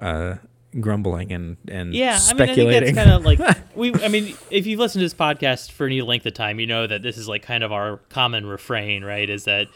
uh, 0.00 0.34
grumbling 0.80 1.32
and 1.32 1.56
and 1.68 1.94
yeah, 1.94 2.16
speculating. 2.16 2.66
I 2.66 2.66
mean, 2.66 2.76
I 2.76 2.84
think 2.84 2.96
that's 2.96 3.06
kind 3.06 3.16
of 3.16 3.24
like 3.74 3.76
we. 3.76 3.94
I 4.02 4.08
mean, 4.08 4.36
if 4.50 4.66
you've 4.66 4.80
listened 4.80 5.00
to 5.00 5.04
this 5.04 5.14
podcast 5.14 5.72
for 5.72 5.86
any 5.86 6.02
length 6.02 6.26
of 6.26 6.34
time, 6.34 6.60
you 6.60 6.66
know 6.66 6.86
that 6.86 7.02
this 7.02 7.16
is 7.16 7.28
like 7.28 7.42
kind 7.42 7.64
of 7.64 7.72
our 7.72 7.98
common 8.08 8.46
refrain, 8.46 9.04
right? 9.04 9.28
Is 9.28 9.44
that 9.44 9.68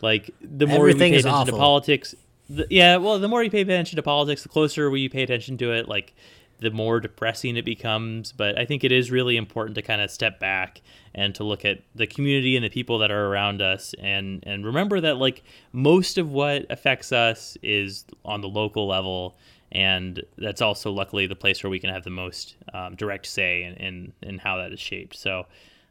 like 0.00 0.30
the 0.40 0.66
more 0.66 0.88
Everything 0.88 1.12
we 1.12 1.16
pay 1.16 1.20
attention 1.20 1.30
awful. 1.30 1.52
to 1.52 1.58
politics, 1.58 2.14
the, 2.48 2.66
yeah, 2.70 2.96
well, 2.96 3.18
the 3.18 3.28
more 3.28 3.42
you 3.42 3.50
pay 3.50 3.62
attention 3.62 3.96
to 3.96 4.02
politics, 4.02 4.42
the 4.42 4.48
closer 4.48 4.90
we 4.90 5.08
pay 5.08 5.22
attention 5.22 5.56
to 5.58 5.72
it, 5.72 5.88
like 5.88 6.14
the 6.60 6.70
more 6.70 7.00
depressing 7.00 7.56
it 7.56 7.64
becomes. 7.64 8.32
But 8.32 8.58
I 8.58 8.64
think 8.64 8.84
it 8.84 8.92
is 8.92 9.10
really 9.10 9.36
important 9.36 9.74
to 9.76 9.82
kind 9.82 10.00
of 10.00 10.10
step 10.10 10.38
back 10.40 10.80
and 11.14 11.34
to 11.34 11.44
look 11.44 11.64
at 11.64 11.80
the 11.94 12.06
community 12.06 12.56
and 12.56 12.64
the 12.64 12.70
people 12.70 12.98
that 12.98 13.10
are 13.10 13.26
around 13.26 13.62
us 13.62 13.94
and 13.98 14.42
and 14.46 14.64
remember 14.64 15.00
that 15.00 15.16
like 15.16 15.42
most 15.72 16.18
of 16.18 16.30
what 16.30 16.66
affects 16.70 17.12
us 17.12 17.56
is 17.62 18.04
on 18.24 18.40
the 18.40 18.48
local 18.48 18.86
level 18.86 19.36
and 19.72 20.22
that's 20.38 20.62
also 20.62 20.90
luckily 20.90 21.26
the 21.26 21.36
place 21.36 21.62
where 21.62 21.70
we 21.70 21.78
can 21.78 21.90
have 21.90 22.04
the 22.04 22.10
most 22.10 22.56
um, 22.72 22.94
direct 22.94 23.26
say 23.26 23.64
in, 23.64 23.74
in, 23.74 24.12
in 24.22 24.38
how 24.38 24.56
that 24.56 24.72
is 24.72 24.80
shaped 24.80 25.16
so 25.16 25.46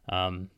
um, 0.10 0.49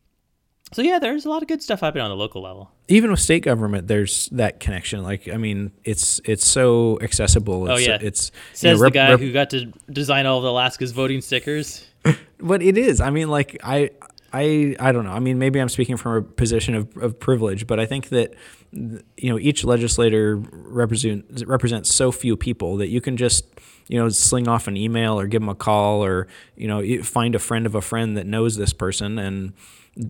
so 0.74 0.82
yeah, 0.82 1.00
there's 1.00 1.26
a 1.26 1.30
lot 1.30 1.42
of 1.42 1.48
good 1.48 1.62
stuff 1.62 1.82
happening 1.82 2.04
on 2.04 2.10
the 2.10 2.16
local 2.16 2.42
level. 2.42 2.72
Even 2.88 3.12
with 3.12 3.20
state 3.20 3.44
government, 3.44 3.88
there's 3.88 4.28
that 4.30 4.60
connection. 4.60 5.04
Like, 5.04 5.28
I 5.30 5.38
mean, 5.38 5.72
it's 5.84 6.20
it's 6.26 6.46
so 6.46 7.00
accessible. 7.02 7.70
Oh, 7.70 7.76
it's, 7.76 7.88
oh 7.88 7.92
yeah, 7.92 7.98
it's 8.02 8.32
says 8.54 8.64
you 8.64 8.74
know, 8.74 8.82
rep, 8.82 8.94
the 8.94 9.00
guy 9.00 9.10
rep, 9.12 9.20
who 9.20 9.32
got 9.32 9.52
to 9.52 9.72
design 9.92 10.26
all 10.26 10.40
of 10.40 10.44
Alaska's 10.44 10.92
voting 10.92 11.22
stickers. 11.22 11.86
but 12.40 12.62
it 12.62 12.78
is. 12.78 13.00
I 13.00 13.12
mean, 13.12 13.30
like 13.30 13.58
I 13.64 13.92
I 14.34 14.76
I 14.80 14.92
don't 14.92 15.06
know. 15.06 15.12
I 15.12 15.20
mean, 15.20 15.40
maybe 15.40 15.60
I'm 15.60 15.70
speaking 15.70 15.98
from 15.98 16.16
a 16.16 16.22
position 16.22 16.76
of, 16.76 16.98
of 16.98 17.20
privilege, 17.20 17.68
but 17.68 17.80
I 17.80 17.86
think 17.86 18.10
that 18.10 18.34
you 18.74 19.30
know 19.30 19.40
each 19.40 19.64
legislator 19.64 20.36
represent 20.36 21.44
represents 21.46 21.94
so 21.94 22.12
few 22.12 22.36
people 22.36 22.78
that 22.78 22.88
you 22.88 23.02
can 23.02 23.18
just 23.18 23.46
you 23.88 24.00
know 24.00 24.10
sling 24.10 24.48
off 24.48 24.68
an 24.68 24.76
email 24.76 25.18
or 25.20 25.28
give 25.28 25.42
them 25.42 25.50
a 25.50 25.56
call 25.56 26.04
or 26.04 26.28
you 26.58 26.68
know 26.68 27.02
find 27.04 27.36
a 27.36 27.40
friend 27.40 27.66
of 27.66 27.76
a 27.76 27.82
friend 27.82 28.18
that 28.18 28.26
knows 28.26 28.58
this 28.58 28.74
person 28.74 29.18
and 29.20 29.54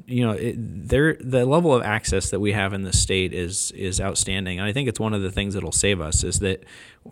you 0.07 0.25
know 0.25 0.35
there 0.55 1.15
the 1.19 1.45
level 1.45 1.73
of 1.73 1.83
access 1.83 2.31
that 2.31 2.39
we 2.39 2.53
have 2.53 2.73
in 2.73 2.81
the 2.81 2.93
state 2.93 3.33
is 3.33 3.71
is 3.71 4.01
outstanding 4.01 4.57
and 4.57 4.67
I 4.67 4.73
think 4.73 4.89
it's 4.89 4.99
one 4.99 5.13
of 5.13 5.21
the 5.21 5.31
things 5.31 5.53
that'll 5.53 5.71
save 5.71 6.01
us 6.01 6.23
is 6.23 6.39
that 6.39 6.63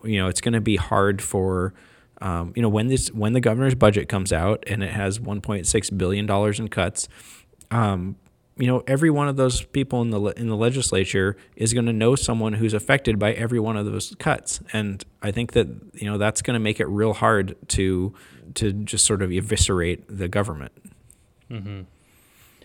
you 0.04 0.18
know 0.18 0.28
it's 0.28 0.42
going 0.42 0.54
to 0.54 0.62
be 0.62 0.78
hard 0.78 1.22
for 1.22 1.74
um, 2.24 2.54
you 2.56 2.62
know, 2.62 2.70
when 2.70 2.88
this 2.88 3.12
when 3.12 3.34
the 3.34 3.42
governor's 3.42 3.76
budget 3.76 4.08
comes 4.08 4.32
out 4.32 4.64
and 4.68 4.82
it 4.82 4.92
has 4.92 5.20
1.6 5.20 5.98
billion 5.98 6.26
dollars 6.26 6.58
in 6.58 6.70
cuts, 6.70 7.10
um, 7.70 8.16
you 8.56 8.66
know, 8.66 8.82
every 8.88 9.10
one 9.10 9.28
of 9.28 9.36
those 9.36 9.64
people 9.64 10.02
in 10.02 10.12
the 10.12 10.22
in 10.38 10.48
the 10.48 10.56
legislature 10.56 11.36
is 11.58 11.74
going 11.74 11.86
to 11.86 11.94
know 11.94 12.16
someone 12.16 12.54
who's 12.54 12.74
affected 12.74 13.20
by 13.20 13.34
every 13.34 13.60
one 13.60 13.76
of 13.76 13.86
those 13.86 14.16
cuts, 14.20 14.62
and 14.72 15.04
I 15.22 15.32
think 15.32 15.52
that 15.52 15.68
you 15.96 16.10
know 16.10 16.18
that's 16.18 16.42
going 16.42 16.54
to 16.54 16.62
make 16.62 16.80
it 16.80 16.86
real 16.86 17.12
hard 17.12 17.58
to 17.70 18.14
to 18.56 18.72
just 18.72 19.06
sort 19.06 19.22
of 19.22 19.32
eviscerate 19.32 20.06
the 20.08 20.30
government. 20.30 20.72
Mm-hmm. 21.52 21.82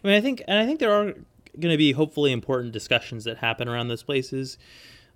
I 0.03 0.07
mean, 0.07 0.17
I 0.17 0.21
think, 0.21 0.43
and 0.47 0.59
I 0.59 0.67
think 0.67 0.81
there 0.81 0.93
are 0.93 1.13
going 1.59 1.73
to 1.73 1.77
be 1.77 1.93
hopefully 1.93 2.33
important 2.33 2.73
discussions 2.73 3.25
that 3.25 3.39
happen 3.39 3.69
around 3.69 3.89
those 3.89 4.03
places. 4.03 4.59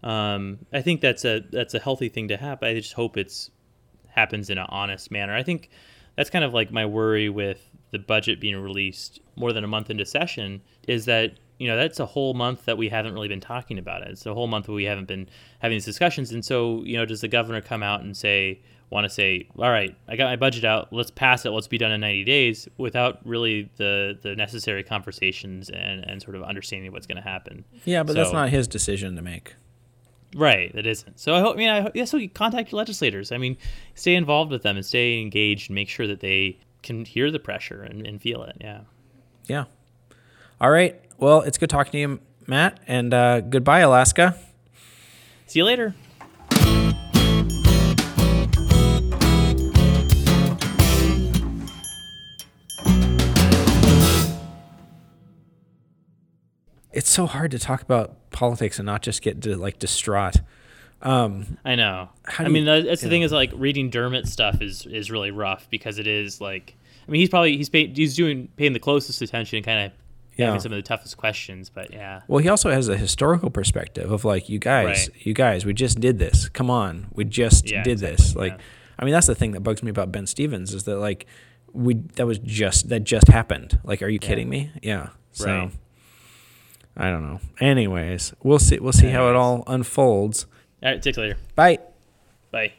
Um, 0.02 0.58
I 0.72 0.82
think 0.82 1.00
that's 1.00 1.24
a 1.24 1.40
that's 1.50 1.74
a 1.74 1.78
healthy 1.78 2.08
thing 2.08 2.28
to 2.28 2.36
have. 2.36 2.62
I 2.62 2.74
just 2.74 2.94
hope 2.94 3.16
it's 3.16 3.50
happens 4.08 4.50
in 4.50 4.58
an 4.58 4.66
honest 4.68 5.10
manner. 5.10 5.34
I 5.34 5.42
think 5.42 5.70
that's 6.16 6.30
kind 6.30 6.44
of 6.44 6.52
like 6.52 6.72
my 6.72 6.86
worry 6.86 7.28
with 7.28 7.60
the 7.92 7.98
budget 7.98 8.40
being 8.40 8.56
released 8.56 9.20
more 9.36 9.52
than 9.52 9.62
a 9.62 9.68
month 9.68 9.90
into 9.90 10.04
session 10.04 10.60
is 10.88 11.04
that 11.04 11.34
you 11.58 11.68
know 11.68 11.76
that's 11.76 12.00
a 12.00 12.06
whole 12.06 12.34
month 12.34 12.64
that 12.64 12.76
we 12.76 12.88
haven't 12.88 13.14
really 13.14 13.28
been 13.28 13.40
talking 13.40 13.78
about 13.78 14.02
it. 14.02 14.08
It's 14.08 14.26
a 14.26 14.34
whole 14.34 14.48
month 14.48 14.66
where 14.66 14.74
we 14.74 14.84
haven't 14.84 15.06
been 15.06 15.28
having 15.60 15.76
these 15.76 15.84
discussions, 15.84 16.32
and 16.32 16.44
so 16.44 16.82
you 16.82 16.96
know, 16.96 17.04
does 17.04 17.20
the 17.20 17.28
governor 17.28 17.60
come 17.60 17.82
out 17.82 18.00
and 18.00 18.16
say, 18.16 18.60
want 18.90 19.04
to 19.04 19.10
say, 19.10 19.48
all 19.56 19.70
right, 19.70 19.96
I 20.08 20.16
got 20.16 20.24
my 20.24 20.36
budget 20.36 20.64
out, 20.64 20.92
let's 20.92 21.10
pass 21.10 21.46
it, 21.46 21.50
let's 21.50 21.68
be 21.68 21.78
done 21.78 21.92
in 21.92 22.00
90 22.00 22.24
days, 22.24 22.68
without 22.78 23.20
really 23.24 23.70
the 23.76 24.18
the 24.22 24.34
necessary 24.34 24.82
conversations 24.82 25.70
and 25.70 26.04
and 26.04 26.20
sort 26.20 26.34
of 26.34 26.42
understanding 26.42 26.90
what's 26.92 27.06
going 27.06 27.22
to 27.22 27.28
happen. 27.28 27.64
Yeah, 27.84 28.02
but 28.02 28.14
so, 28.14 28.22
that's 28.22 28.32
not 28.32 28.48
his 28.48 28.66
decision 28.66 29.14
to 29.16 29.22
make. 29.22 29.54
Right, 30.34 30.74
it 30.74 30.86
isn't. 30.86 31.20
So 31.20 31.34
I 31.34 31.40
hope. 31.40 31.56
I 31.56 31.58
mean, 31.58 31.68
I 31.68 31.90
yeah. 31.94 32.06
So 32.06 32.16
you 32.16 32.28
contact 32.28 32.72
your 32.72 32.78
legislators. 32.78 33.32
I 33.32 33.38
mean, 33.38 33.56
stay 33.94 34.14
involved 34.14 34.50
with 34.50 34.62
them 34.62 34.76
and 34.76 34.84
stay 34.84 35.20
engaged 35.20 35.68
and 35.68 35.74
make 35.74 35.90
sure 35.90 36.06
that 36.06 36.20
they 36.20 36.58
can 36.82 37.04
hear 37.04 37.30
the 37.30 37.38
pressure 37.38 37.82
and, 37.82 38.06
and 38.06 38.20
feel 38.20 38.42
it. 38.42 38.56
Yeah. 38.60 38.80
Yeah. 39.46 39.64
All 40.60 40.70
right. 40.70 41.00
Well, 41.18 41.42
it's 41.42 41.58
good 41.58 41.70
talking 41.70 41.92
to 41.92 41.98
you, 41.98 42.20
Matt, 42.46 42.80
and 42.86 43.14
uh, 43.14 43.40
goodbye, 43.40 43.80
Alaska. 43.80 44.36
See 45.46 45.60
you 45.60 45.64
later. 45.64 45.94
it's 56.92 57.10
so 57.10 57.26
hard 57.26 57.50
to 57.50 57.58
talk 57.58 57.82
about 57.82 58.30
politics 58.30 58.78
and 58.78 58.86
not 58.86 59.02
just 59.02 59.22
get 59.22 59.40
to, 59.42 59.56
like 59.56 59.78
distraught. 59.78 60.36
Um, 61.02 61.58
I 61.64 61.74
know. 61.74 62.08
I 62.38 62.48
mean, 62.48 62.64
you, 62.66 62.82
that's 62.82 63.02
the 63.02 63.08
thing 63.08 63.22
is 63.22 63.32
like 63.32 63.50
reading 63.54 63.90
Dermot 63.90 64.26
stuff 64.26 64.62
is 64.62 64.86
is 64.86 65.10
really 65.10 65.30
rough 65.30 65.68
because 65.70 65.98
it 65.98 66.06
is 66.06 66.40
like 66.40 66.76
I 67.06 67.10
mean 67.10 67.20
he's 67.20 67.28
probably 67.28 67.56
he's 67.56 67.68
pay, 67.68 67.88
he's 67.88 68.14
doing 68.14 68.48
paying 68.56 68.72
the 68.72 68.80
closest 68.80 69.20
attention 69.20 69.56
and 69.56 69.64
kind 69.64 69.86
of 69.86 69.92
yeah. 70.36 70.46
having 70.46 70.60
some 70.60 70.72
of 70.72 70.76
the 70.76 70.82
toughest 70.82 71.16
questions, 71.16 71.70
but 71.70 71.92
yeah. 71.92 72.22
Well, 72.28 72.38
he 72.38 72.48
also 72.48 72.70
has 72.70 72.88
a 72.88 72.96
historical 72.96 73.50
perspective 73.50 74.10
of 74.10 74.24
like 74.24 74.48
you 74.48 74.58
guys, 74.58 75.08
right. 75.08 75.26
you 75.26 75.34
guys, 75.34 75.66
we 75.66 75.74
just 75.74 76.00
did 76.00 76.18
this. 76.18 76.48
Come 76.48 76.70
on, 76.70 77.08
we 77.12 77.24
just 77.24 77.70
yeah, 77.70 77.82
did 77.82 77.92
exactly, 77.92 78.16
this. 78.16 78.36
Like, 78.36 78.52
yeah. 78.52 78.64
I 78.98 79.04
mean, 79.04 79.12
that's 79.12 79.26
the 79.26 79.34
thing 79.34 79.52
that 79.52 79.60
bugs 79.60 79.82
me 79.82 79.90
about 79.90 80.12
Ben 80.12 80.26
Stevens 80.26 80.72
is 80.72 80.84
that 80.84 80.96
like 80.96 81.26
we 81.72 81.94
that 81.94 82.26
was 82.26 82.38
just 82.38 82.88
that 82.90 83.00
just 83.00 83.28
happened. 83.28 83.78
Like, 83.84 84.02
are 84.02 84.08
you 84.08 84.18
kidding 84.18 84.48
me? 84.48 84.70
Yeah. 84.82 85.08
So. 85.32 85.46
Right. 85.46 85.70
I 86.94 87.10
don't 87.10 87.22
know. 87.22 87.40
Anyways, 87.58 88.34
we'll 88.42 88.58
see. 88.58 88.78
We'll 88.78 88.92
see 88.92 89.08
how 89.08 89.30
it 89.30 89.34
all 89.34 89.64
unfolds. 89.66 90.46
All 90.82 90.90
right. 90.90 91.02
Take 91.02 91.16
later. 91.16 91.36
Bye. 91.54 91.78
Bye. 92.50 92.72